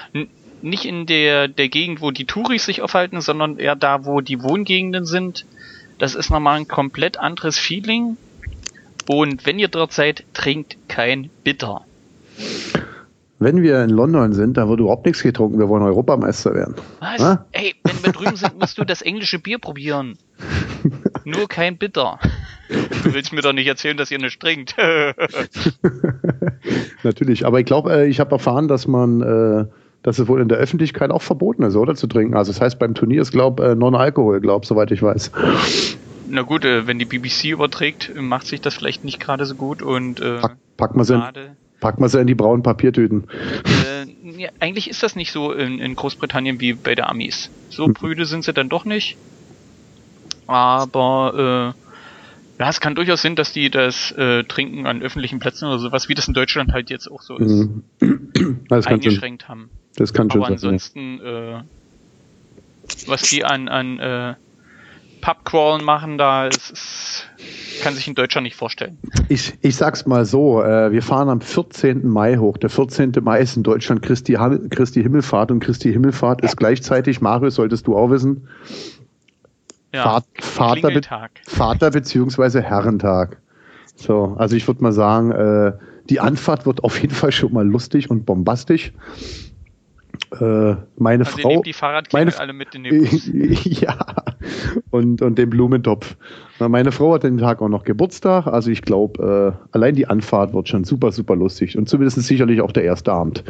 [0.61, 4.41] nicht in der, der Gegend, wo die Touris sich aufhalten, sondern eher da, wo die
[4.41, 5.45] Wohngegenden sind.
[5.99, 8.17] Das ist nochmal ein komplett anderes Feeling.
[9.07, 11.85] Und wenn ihr dort seid, trinkt kein Bitter.
[13.39, 15.59] Wenn wir in London sind, da wird überhaupt nichts getrunken.
[15.59, 16.73] Wir wollen Europameister werden.
[16.99, 17.21] Was?
[17.21, 17.45] Ha?
[17.51, 20.17] Ey, wenn wir drüben sind, musst du das englische Bier probieren.
[21.23, 22.19] Nur kein Bitter.
[22.69, 24.75] Du willst mir doch nicht erzählen, dass ihr nicht trinkt.
[27.03, 29.65] Natürlich, aber ich glaube, äh, ich habe erfahren, dass man, äh,
[30.01, 32.35] dass es wohl in der Öffentlichkeit auch verboten ist, oder zu trinken.
[32.35, 35.31] Also das heißt, beim Turnier ist, glaube ich, Non-Alkohol, glaube soweit ich weiß.
[36.29, 39.83] Na gut, äh, wenn die BBC überträgt, macht sich das vielleicht nicht gerade so gut
[39.83, 41.21] und äh, Pack, pack mal sie
[41.77, 43.27] in, pack mal sie in die braunen Papiertüten.
[43.65, 47.49] Äh, ja, eigentlich ist das nicht so in, in Großbritannien wie bei der Amis.
[47.69, 47.93] So hm.
[47.93, 49.17] prüde sind sie dann doch nicht.
[50.47, 55.67] Aber äh, ja, es kann durchaus sein, dass die das äh, Trinken an öffentlichen Plätzen
[55.67, 57.69] oder sowas, wie das in Deutschland halt jetzt auch so ist,
[57.99, 58.61] mhm.
[58.69, 59.69] eingeschränkt schon, haben.
[59.95, 61.61] Das kann schon Aber ansonsten, äh,
[63.05, 64.35] was die an, an äh,
[65.21, 67.27] Pubcrawlen machen, da ist, ist,
[67.81, 68.97] kann sich in Deutschland nicht vorstellen.
[69.29, 72.07] Ich, ich sag's mal so, äh, wir fahren am 14.
[72.07, 72.57] Mai hoch.
[72.57, 73.13] Der 14.
[73.21, 74.37] Mai ist in Deutschland Christi,
[74.69, 78.47] Christi Himmelfahrt und Christi Himmelfahrt ist gleichzeitig, Marius, solltest du auch wissen,
[79.93, 80.27] ja, Vater,
[80.91, 83.37] Vater, Vater beziehungsweise Herrentag.
[83.95, 85.73] So, also ich würde mal sagen, äh,
[86.09, 88.93] die Anfahrt wird auf jeden Fall schon mal lustig und bombastisch.
[90.39, 91.61] Äh, meine also Frau.
[91.61, 93.29] die Fahrradkinder alle mit in den Bus.
[93.63, 93.97] ja.
[94.91, 96.15] Und, und den Blumentopf.
[96.59, 98.47] Meine Frau hat den Tag auch noch Geburtstag.
[98.47, 101.77] Also ich glaube, äh, allein die Anfahrt wird schon super, super lustig.
[101.77, 103.43] Und zumindest sicherlich auch der erste Abend.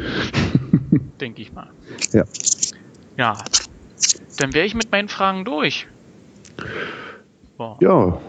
[1.20, 1.68] Denke ich mal.
[2.12, 2.24] Ja.
[3.16, 3.38] Ja.
[4.38, 5.86] Dann wäre ich mit meinen Fragen durch.
[7.56, 7.76] Boah.
[7.80, 8.20] Ja.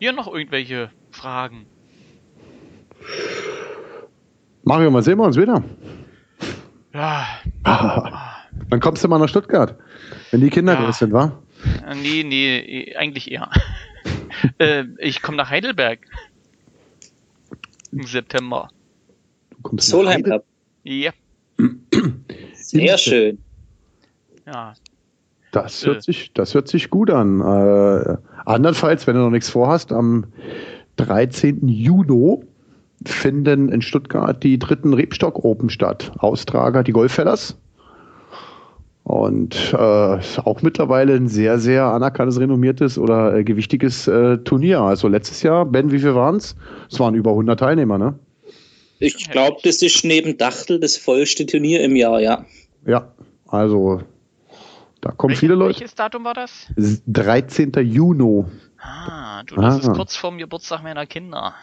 [0.00, 1.66] Hier noch irgendwelche Fragen?
[4.64, 5.62] Mario, mal sehen wir uns wieder.
[6.92, 7.26] Ja.
[7.64, 8.36] Ah,
[8.68, 9.78] dann kommst du mal nach Stuttgart,
[10.30, 10.92] wenn die Kinder ja.
[10.92, 11.40] sind, wa?
[11.86, 13.48] Äh, nee, nee, eigentlich eher.
[14.58, 16.00] äh, ich komme nach Heidelberg.
[17.92, 18.70] Im September.
[19.50, 20.44] Du kommst Solheim Cup?
[20.84, 21.12] Ja.
[22.54, 23.38] Sehr schön.
[24.46, 24.74] Ja.
[25.52, 26.00] Das hört, äh.
[26.00, 27.40] sich, das hört sich gut an.
[27.40, 28.16] Äh,
[28.46, 30.26] andernfalls, wenn du noch nichts vorhast, am
[30.96, 31.66] 13.
[31.66, 32.44] Juni
[33.04, 36.12] finden in Stuttgart die dritten Rebstock Open statt.
[36.18, 37.56] Austrager die Golffellers.
[39.02, 44.82] Und äh, auch mittlerweile ein sehr, sehr anerkanntes, renommiertes oder äh, gewichtiges äh, Turnier.
[44.82, 46.54] Also letztes Jahr, Ben, wie viel waren es?
[46.90, 48.18] Es waren über 100 Teilnehmer, ne?
[49.00, 52.44] Ich glaube, das ist neben Dachtel das vollste Turnier im Jahr, ja.
[52.86, 53.10] Ja,
[53.48, 54.02] also
[55.00, 55.80] da kommen Welche, viele Leute.
[55.80, 56.66] Welches Datum war das?
[56.76, 57.72] 13.
[57.80, 58.44] Juni.
[58.78, 59.78] Ah, du, das ah.
[59.78, 61.54] ist kurz vorm Geburtstag meiner Kinder.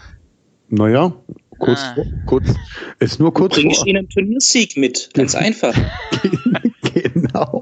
[0.70, 1.13] Naja,
[1.59, 1.95] kurz, ah.
[2.26, 2.53] kurz,
[2.99, 3.55] ist nur kurz.
[3.55, 5.76] Du bringst ihnen einen Turniersieg mit, ganz einfach.
[6.93, 7.61] genau.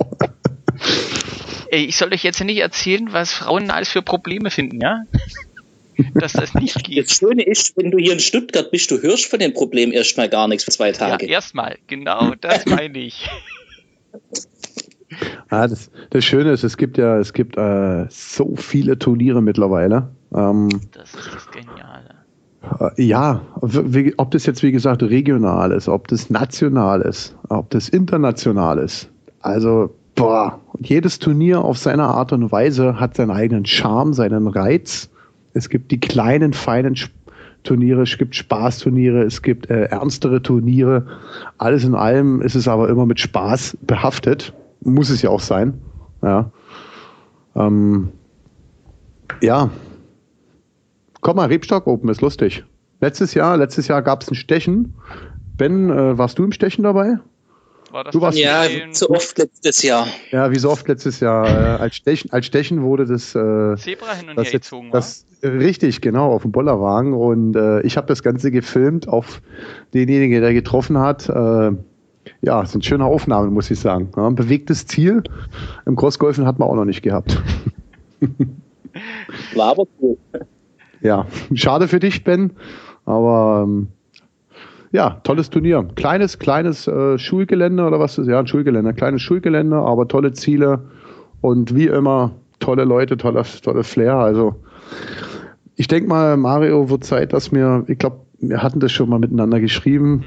[1.70, 5.04] Ey, ich soll euch jetzt nicht erzählen, was Frauen alles für Probleme finden, ja?
[6.14, 7.10] Dass das nicht geht.
[7.10, 10.30] Das Schöne ist, wenn du hier in Stuttgart bist, du hörst von den Problemen erstmal
[10.30, 11.26] gar nichts für zwei Tage.
[11.26, 13.30] Ja, erstmal, genau, das meine ich.
[15.50, 20.10] Ah, das, das Schöne ist, es gibt ja, es gibt äh, so viele Turniere mittlerweile.
[20.34, 22.15] Ähm, das ist das Geniale.
[22.80, 27.90] Äh, ja, ob das jetzt wie gesagt regional ist, ob das national ist, ob das
[27.90, 29.10] international ist.
[29.42, 35.10] Also, boah, jedes Turnier auf seine Art und Weise hat seinen eigenen Charme, seinen Reiz.
[35.54, 36.96] Es gibt die kleinen, feinen
[37.64, 41.08] Turniere, es gibt Spaßturniere, es gibt äh, ernstere Turniere.
[41.58, 44.54] Alles in allem ist es aber immer mit Spaß behaftet.
[44.82, 45.82] Muss es ja auch sein.
[46.22, 46.52] Ja.
[47.56, 48.10] Ähm,
[49.42, 49.70] ja,
[51.26, 52.64] Komm mal, Rebstock Open ist lustig.
[53.02, 54.94] Letztes Jahr, letztes Jahr gab es ein Stechen.
[55.58, 57.18] Ben, äh, warst du im Stechen dabei?
[57.90, 58.62] War das du warst ja,
[58.92, 60.06] so oft letztes Jahr.
[60.30, 61.48] Ja, wie so oft letztes Jahr.
[61.48, 63.34] Äh, als, Stechen, als Stechen wurde das.
[63.34, 65.54] Äh, Zebra hin und her gezogen, das, war?
[65.54, 67.14] Richtig, genau, auf dem Bollerwagen.
[67.14, 69.42] Und äh, ich habe das Ganze gefilmt auf
[69.96, 71.28] denjenigen, der getroffen hat.
[71.28, 71.72] Äh,
[72.44, 74.12] ja, es sind schöne Aufnahmen, muss ich sagen.
[74.16, 75.24] Ja, ein bewegtes Ziel
[75.88, 77.42] im Crossgolfen hat man auch noch nicht gehabt.
[79.56, 80.18] War aber cool
[81.02, 82.52] ja, schade für dich, Ben.
[83.06, 83.88] Aber ähm,
[84.92, 85.88] ja, tolles Turnier.
[85.96, 88.28] Kleines, kleines äh, Schulgelände oder was ist?
[88.28, 88.94] Ja, ein Schulgelände.
[88.94, 90.86] Kleines Schulgelände, aber tolle Ziele.
[91.42, 94.16] Und wie immer, tolle Leute, tolle, tolle Flair.
[94.16, 94.56] Also
[95.76, 99.20] ich denke mal, Mario, wird Zeit, dass wir, ich glaube, wir hatten das schon mal
[99.20, 100.24] miteinander geschrieben.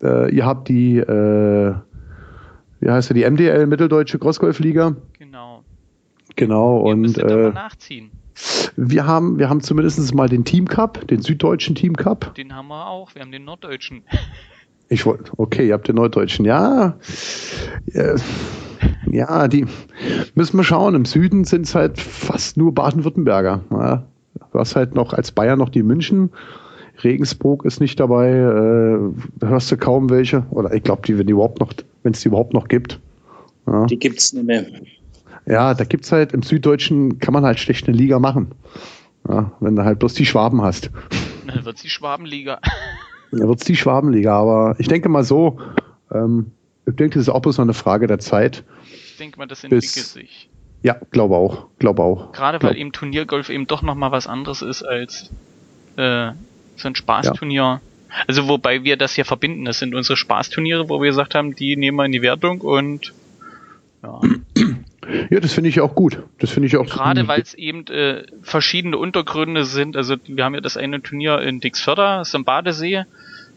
[0.00, 0.06] Mhm.
[0.06, 1.74] Äh, ihr habt die, äh,
[2.80, 4.96] wie heißt ja, die MDL, Mitteldeutsche Crossgolf-Liga.
[5.18, 5.62] Genau.
[6.36, 6.86] Genau.
[6.86, 8.10] Ihr und äh, nachziehen.
[8.76, 12.34] Wir haben, wir haben zumindest mal den Team Cup, den süddeutschen Team Cup.
[12.34, 13.14] Den haben wir auch.
[13.14, 14.02] Wir haben den norddeutschen.
[14.92, 16.44] Ich wollte, okay, ihr habt den norddeutschen.
[16.44, 16.96] Ja,
[17.92, 18.16] äh,
[19.08, 19.66] ja, die
[20.34, 20.96] müssen wir schauen.
[20.96, 23.60] Im Süden sind es halt fast nur Baden-Württemberger.
[23.70, 24.04] Ja,
[24.52, 26.30] du hast halt noch als Bayern noch die München.
[27.04, 28.30] Regensburg ist nicht dabei.
[28.30, 30.44] Äh, hörst du kaum welche.
[30.50, 31.72] Oder ich glaube, die, wenn die überhaupt noch,
[32.02, 32.98] wenn es die überhaupt noch gibt.
[33.68, 33.86] Ja.
[33.86, 34.66] Die gibt es nicht mehr.
[35.46, 38.52] Ja, da gibt es halt im Süddeutschen kann man halt schlecht eine Liga machen.
[39.28, 40.90] Ja, wenn du halt bloß die Schwaben hast.
[41.46, 42.60] Dann wird es die Schwabenliga.
[43.30, 45.60] Dann wird es die Schwabenliga, aber ich denke mal so,
[46.12, 46.52] ähm,
[46.86, 48.64] ich denke, das ist auch bloß noch eine Frage der Zeit.
[48.92, 50.48] Ich denke mal, das entwickelt Bis- sich.
[50.82, 52.32] Ja, glaube auch, glaube auch.
[52.32, 55.30] Gerade Glaub- weil eben Turniergolf eben doch nochmal was anderes ist als
[55.96, 56.32] äh,
[56.76, 57.80] so ein Spaßturnier.
[58.26, 61.76] Also wobei wir das hier verbinden, das sind unsere Spaßturniere, wo wir gesagt haben, die
[61.76, 63.12] nehmen wir in die Wertung und
[64.02, 64.20] ja,
[65.30, 66.22] Ja, das finde ich auch gut.
[66.38, 69.96] Das finde ich auch gerade weil es eben äh, verschiedene Untergründe sind.
[69.96, 73.04] Also wir haben ja das eine Turnier in Dixförder, das ist am Badesee,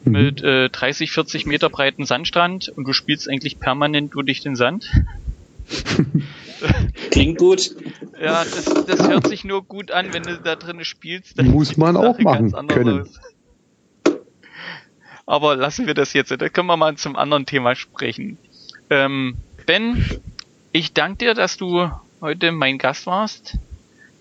[0.06, 0.12] Mhm.
[0.12, 4.58] mit äh, 30, 40 Meter breiten Sandstrand und du spielst eigentlich permanent nur durch den
[4.58, 4.92] Sand.
[7.12, 7.72] Klingt gut.
[8.22, 11.40] Ja, das, das hört sich nur gut an, wenn du da drin spielst.
[11.40, 13.02] dann Muss man auch machen können.
[13.02, 13.20] aus.
[15.26, 16.32] Aber lassen wir das jetzt.
[16.32, 18.38] Da können wir mal zum anderen Thema sprechen.
[18.90, 19.36] Ähm,
[19.66, 20.06] ben,
[20.74, 23.58] ich danke dir, dass du heute mein Gast warst.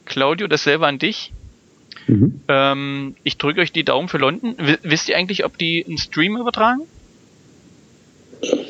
[0.05, 1.32] Claudio, dasselbe an dich.
[2.07, 2.40] Mhm.
[2.46, 4.55] Ähm, ich drücke euch die Daumen für London.
[4.59, 6.82] W wisst ihr eigentlich, ob die einen Stream übertragen?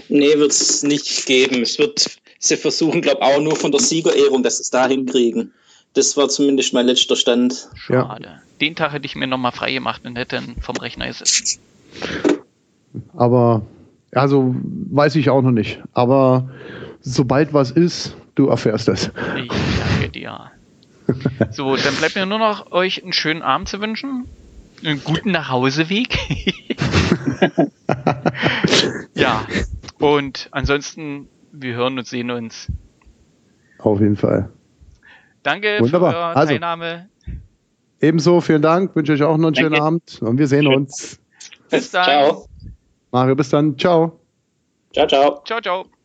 [0.08, 1.62] Nee, wird es nicht geben.
[1.62, 5.52] Es wird, sie versuchen, glaube auch nur von der Siegerehrung, dass sie es da hinkriegen.
[5.94, 7.68] Das war zumindest mein letzter Stand.
[7.88, 8.06] Ja.
[8.06, 8.42] Schade.
[8.60, 11.60] Den Tag hätte ich mir nochmal frei gemacht und hätte dann vom Rechner gesessen.
[13.14, 13.62] Aber,
[14.12, 14.54] also,
[14.90, 15.80] weiß ich auch noch nicht.
[15.94, 16.50] Aber
[17.02, 19.10] sobald was ist, du erfährst es.
[19.36, 20.50] Ich danke dir.
[21.50, 24.24] So, dann bleibt mir nur noch euch einen schönen Abend zu wünschen.
[24.84, 26.16] Einen guten Nachhauseweg.
[29.14, 29.44] ja,
[29.98, 32.68] und ansonsten, wir hören und sehen uns.
[33.78, 34.48] Auf jeden Fall.
[35.42, 36.12] Danke Wunderbar.
[36.12, 36.50] für eure Also.
[36.50, 37.08] Teilnahme.
[38.00, 38.96] Ebenso, vielen Dank.
[38.96, 39.86] Wünsche euch auch noch einen schönen Danke.
[39.86, 40.22] Abend.
[40.22, 41.20] Und wir sehen uns.
[41.70, 42.04] Bis dann.
[42.04, 42.46] Ciao.
[43.10, 43.76] Mario, bis dann.
[43.78, 44.20] Ciao.
[44.92, 45.42] Ciao, ciao.
[45.44, 46.01] Ciao, ciao.